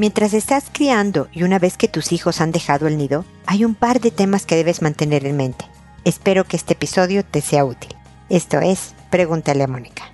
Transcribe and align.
Mientras 0.00 0.32
estás 0.32 0.66
criando 0.70 1.26
y 1.32 1.42
una 1.42 1.58
vez 1.58 1.76
que 1.76 1.88
tus 1.88 2.12
hijos 2.12 2.40
han 2.40 2.52
dejado 2.52 2.86
el 2.86 2.96
nido, 2.96 3.24
hay 3.46 3.64
un 3.64 3.74
par 3.74 4.00
de 4.00 4.12
temas 4.12 4.46
que 4.46 4.54
debes 4.54 4.80
mantener 4.80 5.26
en 5.26 5.36
mente. 5.36 5.64
Espero 6.04 6.44
que 6.44 6.56
este 6.56 6.74
episodio 6.74 7.24
te 7.24 7.40
sea 7.40 7.64
útil. 7.64 7.96
Esto 8.28 8.60
es, 8.60 8.94
pregúntale 9.10 9.64
a 9.64 9.66
Mónica. 9.66 10.04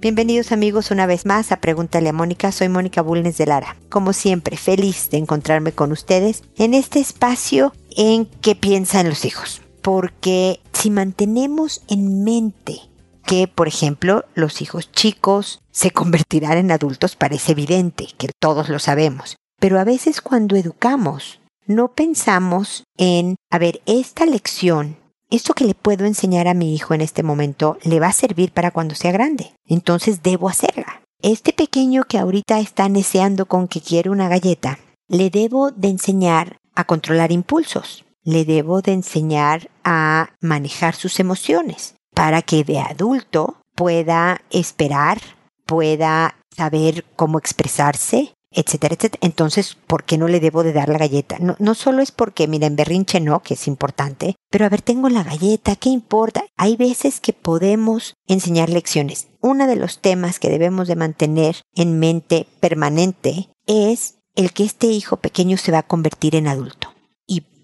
Bienvenidos 0.00 0.52
amigos 0.52 0.90
una 0.90 1.04
vez 1.04 1.26
más 1.26 1.52
a 1.52 1.60
Pregúntale 1.60 2.08
a 2.08 2.14
Mónica. 2.14 2.52
Soy 2.52 2.70
Mónica 2.70 3.02
Bulnes 3.02 3.36
de 3.36 3.44
Lara. 3.44 3.76
Como 3.90 4.14
siempre, 4.14 4.56
feliz 4.56 5.10
de 5.10 5.18
encontrarme 5.18 5.72
con 5.72 5.92
ustedes 5.92 6.42
en 6.56 6.72
este 6.72 7.00
espacio 7.00 7.74
en 7.94 8.24
que 8.24 8.54
piensan 8.54 9.10
los 9.10 9.26
hijos. 9.26 9.60
Porque 9.84 10.58
si 10.72 10.90
mantenemos 10.90 11.82
en 11.88 12.24
mente 12.24 12.80
que, 13.24 13.46
por 13.46 13.68
ejemplo, 13.68 14.24
los 14.34 14.62
hijos 14.62 14.90
chicos 14.90 15.60
se 15.70 15.92
convertirán 15.92 16.58
en 16.58 16.72
adultos 16.72 17.14
parece 17.14 17.52
evidente, 17.52 18.08
que 18.18 18.30
todos 18.40 18.68
lo 18.68 18.80
sabemos. 18.80 19.36
Pero 19.60 19.78
a 19.78 19.84
veces 19.84 20.20
cuando 20.20 20.56
educamos, 20.56 21.38
no 21.66 21.92
pensamos 21.92 22.82
en, 22.96 23.36
a 23.52 23.58
ver, 23.58 23.80
esta 23.86 24.26
lección 24.26 24.96
esto 25.34 25.54
que 25.54 25.64
le 25.64 25.74
puedo 25.74 26.04
enseñar 26.04 26.46
a 26.46 26.54
mi 26.54 26.76
hijo 26.76 26.94
en 26.94 27.00
este 27.00 27.24
momento 27.24 27.76
le 27.82 27.98
va 27.98 28.06
a 28.06 28.12
servir 28.12 28.52
para 28.52 28.70
cuando 28.70 28.94
sea 28.94 29.10
grande. 29.10 29.52
Entonces 29.66 30.22
debo 30.22 30.48
hacerla. 30.48 31.02
Este 31.22 31.52
pequeño 31.52 32.04
que 32.04 32.18
ahorita 32.18 32.60
está 32.60 32.88
neceando 32.88 33.46
con 33.46 33.66
que 33.66 33.80
quiere 33.80 34.10
una 34.10 34.28
galleta, 34.28 34.78
le 35.08 35.30
debo 35.30 35.72
de 35.72 35.88
enseñar 35.88 36.58
a 36.76 36.84
controlar 36.84 37.32
impulsos. 37.32 38.04
Le 38.24 38.44
debo 38.44 38.82
de 38.82 38.92
enseñar 38.92 39.70
a 39.84 40.30
manejar 40.40 40.94
sus 40.94 41.20
emociones 41.20 41.94
para 42.14 42.42
que 42.42 42.64
de 42.64 42.80
adulto 42.80 43.58
pueda 43.74 44.40
esperar, 44.50 45.20
pueda 45.66 46.36
saber 46.56 47.04
cómo 47.16 47.38
expresarse, 47.38 48.34
etcétera, 48.54 48.94
etcétera. 48.94 49.20
Entonces, 49.20 49.76
¿por 49.86 50.04
qué 50.04 50.16
no 50.16 50.28
le 50.28 50.40
debo 50.40 50.62
de 50.62 50.72
dar 50.72 50.88
la 50.88 50.98
galleta? 50.98 51.36
No, 51.40 51.74
solo 51.74 52.02
es 52.02 52.12
porque, 52.12 52.48
miren, 52.48 52.76
berrinche 52.76 53.20
no, 53.20 53.42
que 53.42 53.54
es 53.54 53.66
importante, 53.66 54.36
pero 54.50 54.64
a 54.64 54.68
ver, 54.68 54.80
tengo 54.80 55.08
la 55.08 55.24
galleta, 55.24 55.76
¿qué 55.76 55.90
importa? 55.90 56.44
Hay 56.56 56.76
veces 56.76 57.20
que 57.20 57.32
podemos 57.32 58.14
enseñar 58.26 58.70
lecciones. 58.70 59.28
Uno 59.40 59.66
de 59.66 59.76
los 59.76 59.98
temas 60.00 60.38
que 60.38 60.48
debemos 60.48 60.88
de 60.88 60.96
mantener 60.96 61.56
en 61.74 61.98
mente 61.98 62.46
permanente 62.60 63.50
es 63.66 64.14
el 64.34 64.52
que 64.52 64.64
este 64.64 64.86
hijo 64.86 65.16
pequeño 65.16 65.56
se 65.56 65.72
va 65.72 65.78
a 65.78 65.86
convertir 65.86 66.36
en 66.36 66.48
adulto. 66.48 66.93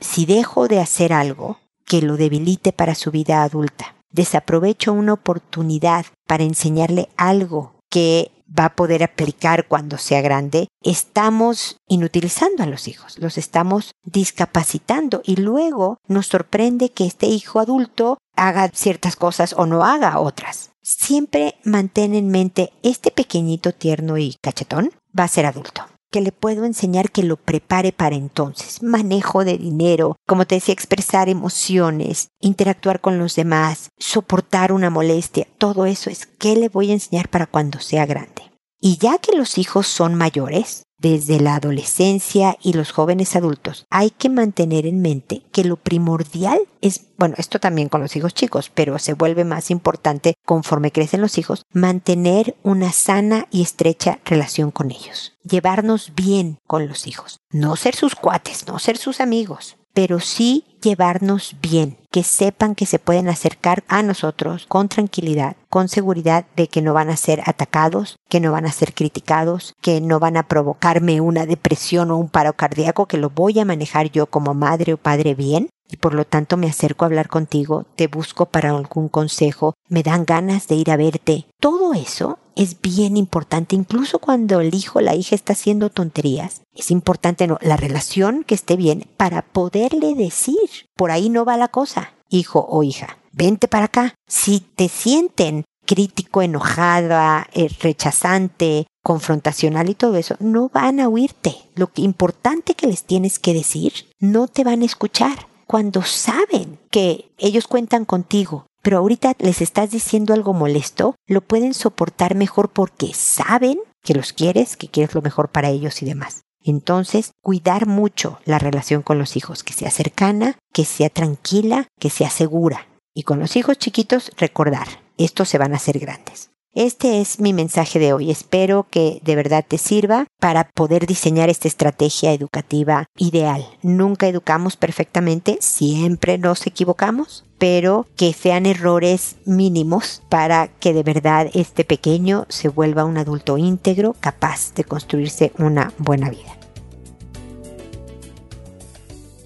Si 0.01 0.25
dejo 0.25 0.67
de 0.67 0.81
hacer 0.81 1.13
algo 1.13 1.59
que 1.85 2.01
lo 2.01 2.17
debilite 2.17 2.73
para 2.73 2.95
su 2.95 3.11
vida 3.11 3.43
adulta, 3.43 3.95
desaprovecho 4.11 4.93
una 4.93 5.13
oportunidad 5.13 6.07
para 6.27 6.45
enseñarle 6.45 7.11
algo 7.17 7.75
que 7.91 8.31
va 8.59 8.65
a 8.67 8.77
poder 8.77 9.03
aplicar 9.03 9.69
cuando 9.69 9.99
sea 9.99 10.23
grande, 10.23 10.69
estamos 10.83 11.77
inutilizando 11.87 12.63
a 12.63 12.67
los 12.67 12.89
hijos, 12.89 13.19
los 13.19 13.39
estamos 13.39 13.93
discapacitando 14.05 15.21
y 15.25 15.37
luego 15.37 15.99
nos 16.09 16.27
sorprende 16.27 16.91
que 16.91 17.07
este 17.07 17.27
hijo 17.27 17.61
adulto 17.61 18.19
haga 18.35 18.69
ciertas 18.73 19.17
cosas 19.17 19.55
o 19.57 19.67
no 19.67 19.85
haga 19.85 20.19
otras. 20.19 20.71
Siempre 20.83 21.57
mantén 21.63 22.15
en 22.15 22.29
mente 22.29 22.73
este 22.83 23.11
pequeñito 23.11 23.73
tierno 23.73 24.17
y 24.17 24.37
cachetón 24.41 24.91
va 25.17 25.25
a 25.25 25.29
ser 25.29 25.47
adulto 25.47 25.85
que 26.11 26.21
le 26.21 26.33
puedo 26.33 26.65
enseñar 26.65 27.11
que 27.11 27.23
lo 27.23 27.37
prepare 27.37 27.93
para 27.93 28.17
entonces. 28.17 28.83
Manejo 28.83 29.45
de 29.45 29.57
dinero, 29.57 30.17
como 30.27 30.47
te 30.47 30.57
decía, 30.57 30.75
expresar 30.75 31.29
emociones, 31.29 32.29
interactuar 32.41 33.01
con 33.01 33.19
los 33.19 33.37
demás, 33.37 33.91
soportar 33.99 34.73
una 34.73 34.91
molestia, 34.91 35.47
todo 35.59 35.87
eso 35.87 36.11
es 36.11 36.27
qué 36.27 36.57
le 36.57 36.69
voy 36.69 36.91
a 36.91 36.95
enseñar 36.95 37.29
para 37.29 37.47
cuando 37.47 37.81
sea 37.81 38.07
grande. 38.07 38.51
Y 38.81 38.97
ya 38.97 39.19
que 39.19 39.37
los 39.37 39.59
hijos 39.59 39.87
son 39.87 40.15
mayores, 40.15 40.85
desde 41.01 41.41
la 41.41 41.57
adolescencia 41.57 42.57
y 42.63 42.75
los 42.75 42.93
jóvenes 42.93 43.35
adultos, 43.37 43.87
hay 43.91 44.11
que 44.11 44.29
mantener 44.29 44.87
en 44.87 45.01
mente 45.01 45.43
que 45.53 45.65
lo 45.65 45.77
primordial 45.77 46.61
es, 46.81 47.07
bueno, 47.17 47.35
esto 47.39 47.59
también 47.59 47.89
con 47.89 48.01
los 48.01 48.17
hijos 48.17 48.35
chicos, 48.35 48.71
pero 48.75 48.99
se 48.99 49.15
vuelve 49.15 49.45
más 49.45 49.71
importante 49.71 50.35
conforme 50.45 50.93
crecen 50.93 51.21
los 51.21 51.39
hijos, 51.39 51.65
mantener 51.73 52.57
una 52.63 52.93
sana 52.93 53.47
y 53.51 53.63
estrecha 53.63 54.21
relación 54.25 54.71
con 54.71 54.91
ellos. 54.91 55.35
Llevarnos 55.43 56.13
bien 56.15 56.59
con 56.67 56.87
los 56.87 57.07
hijos. 57.07 57.41
No 57.51 57.77
ser 57.77 57.97
sus 57.97 58.15
cuates, 58.15 58.67
no 58.67 58.79
ser 58.79 58.97
sus 58.97 59.21
amigos, 59.21 59.77
pero 59.95 60.21
sí 60.21 60.65
llevarnos 60.83 61.57
bien, 61.61 61.99
que 62.11 62.23
sepan 62.23 62.75
que 62.75 62.87
se 62.87 62.99
pueden 62.99 63.29
acercar 63.29 63.85
a 63.89 64.03
nosotros 64.03 64.67
con 64.67 64.89
tranquilidad, 64.89 65.57
con 65.69 65.89
seguridad 65.89 66.47
de 66.57 66.69
que 66.69 66.83
no 66.83 66.95
van 66.95 67.11
a 67.11 67.17
ser 67.17 67.43
atacados, 67.47 68.17
que 68.29 68.41
no 68.41 68.53
van 68.53 68.67
a 68.67 68.73
ser 68.73 68.95
criticados, 68.95 69.75
que 69.81 70.01
no 70.01 70.19
van 70.19 70.37
a 70.37 70.49
provocarme 70.49 71.21
una 71.21 71.47
depresión 71.47 72.11
o 72.11 72.17
un 72.17 72.29
paro 72.29 72.55
cardíaco, 72.55 73.07
que 73.07 73.19
lo 73.19 73.31
voy 73.31 73.59
a 73.59 73.65
manejar 73.65 74.11
yo 74.11 74.27
como 74.27 74.55
madre 74.55 74.95
o 74.95 74.97
padre 74.97 75.35
bien. 75.35 75.71
Y 75.93 75.97
por 75.97 76.15
lo 76.15 76.25
tanto 76.25 76.57
me 76.57 76.69
acerco 76.69 77.05
a 77.05 77.09
hablar 77.09 77.29
contigo, 77.29 77.85
te 77.97 78.07
busco 78.07 78.47
para 78.47 78.71
algún 78.71 79.09
consejo, 79.09 79.75
me 79.89 80.05
dan 80.05 80.25
ganas 80.25 80.69
de 80.69 80.77
ir 80.77 80.91
a 80.93 80.97
verte. 80.97 81.47
Todo 81.59 81.95
eso 81.95 82.39
es 82.61 82.79
bien 82.83 83.17
importante, 83.17 83.75
incluso 83.75 84.19
cuando 84.19 84.61
el 84.61 84.75
hijo 84.75 84.99
o 84.99 85.03
la 85.03 85.15
hija 85.15 85.35
está 85.35 85.55
haciendo 85.55 85.89
tonterías. 85.89 86.61
Es 86.75 86.91
importante 86.91 87.49
la 87.63 87.77
relación 87.79 88.45
que 88.45 88.55
esté 88.55 88.77
bien 88.77 89.09
para 89.17 89.41
poderle 89.41 90.15
decir, 90.15 90.69
por 90.95 91.11
ahí 91.11 91.31
no 91.31 91.47
va 91.47 91.57
la 91.57 91.69
cosa, 91.69 92.13
hijo 92.29 92.67
o 92.69 92.83
hija, 92.83 93.17
vente 93.33 93.67
para 93.67 93.87
acá. 93.87 94.15
Si 94.29 94.61
te 94.61 94.91
sienten 94.91 95.65
crítico, 95.87 96.43
enojada, 96.43 97.49
eh, 97.55 97.71
rechazante, 97.81 98.87
confrontacional 99.03 99.89
y 99.89 99.95
todo 99.95 100.17
eso, 100.17 100.37
no 100.39 100.69
van 100.69 101.01
a 101.01 101.09
oírte. 101.09 101.57
Lo 101.77 101.91
importante 101.97 102.75
que 102.75 102.87
les 102.87 103.05
tienes 103.05 103.39
que 103.39 103.55
decir, 103.55 103.93
no 104.19 104.49
te 104.49 104.65
van 104.65 104.83
a 104.83 104.85
escuchar. 104.87 105.49
Cuando 105.67 106.03
saben 106.03 106.79
que 106.91 107.31
ellos 107.39 107.67
cuentan 107.67 108.05
contigo, 108.05 108.67
pero 108.83 108.99
ahorita 108.99 109.35
les 109.39 109.61
estás 109.61 109.91
diciendo 109.91 110.35
algo 110.35 110.53
molesto, 110.53 111.15
lo 111.27 111.41
pueden 111.41 111.75
soportar 111.75 112.35
mejor 112.35 112.71
porque 112.71 113.13
saben 113.15 113.79
que 114.03 114.15
los 114.15 114.33
quieres, 114.33 114.77
que 114.77 114.89
quieres 114.89 115.15
lo 115.15 115.23
mejor 115.23 115.51
para 115.51 115.69
ellos 115.69 116.03
y 116.03 116.07
demás. 116.07 116.43
Entonces, 116.63 117.33
cuidar 117.43 117.87
mucho 117.87 118.39
la 118.45 118.59
relación 118.59 119.03
con 119.03 119.19
los 119.19 119.37
hijos, 119.37 119.63
que 119.63 119.73
sea 119.73 119.91
cercana, 119.91 120.59
que 120.73 120.85
sea 120.85 121.09
tranquila, 121.09 121.89
que 121.99 122.11
sea 122.11 122.31
segura. 122.31 122.87
Y 123.15 123.23
con 123.23 123.39
los 123.39 123.57
hijos 123.57 123.79
chiquitos, 123.79 124.31
recordar, 124.37 124.87
estos 125.17 125.49
se 125.49 125.59
van 125.59 125.73
a 125.73 125.77
hacer 125.77 125.99
grandes. 125.99 126.51
Este 126.73 127.21
es 127.21 127.41
mi 127.41 127.53
mensaje 127.53 127.99
de 127.99 128.13
hoy. 128.13 128.31
Espero 128.31 128.87
que 128.89 129.21
de 129.25 129.35
verdad 129.35 129.65
te 129.67 129.77
sirva 129.77 130.27
para 130.39 130.69
poder 130.69 131.07
diseñar 131.07 131.49
esta 131.49 131.67
estrategia 131.67 132.33
educativa 132.33 133.07
ideal. 133.17 133.67
Nunca 133.83 134.29
educamos 134.29 134.77
perfectamente, 134.77 135.59
siempre 135.61 136.39
nos 136.39 136.65
equivocamos, 136.69 137.45
pero 137.59 138.07
que 138.17 138.33
sean 138.33 138.67
errores 138.67 139.35
mínimos 139.45 140.23
para 140.29 140.69
que 140.69 140.95
de 140.95 141.03
verdad 141.03 141.51
este 141.55 141.85
pequeño 141.85 142.47
se 142.49 142.69
vuelva 142.69 143.05
un 143.05 143.19
adulto 143.19 143.59
íntegro 143.59 144.15
capaz 144.21 144.73
de 144.75 144.85
construirse 144.85 145.51
una 145.59 145.93
buena 145.99 146.31
vida. 146.31 146.60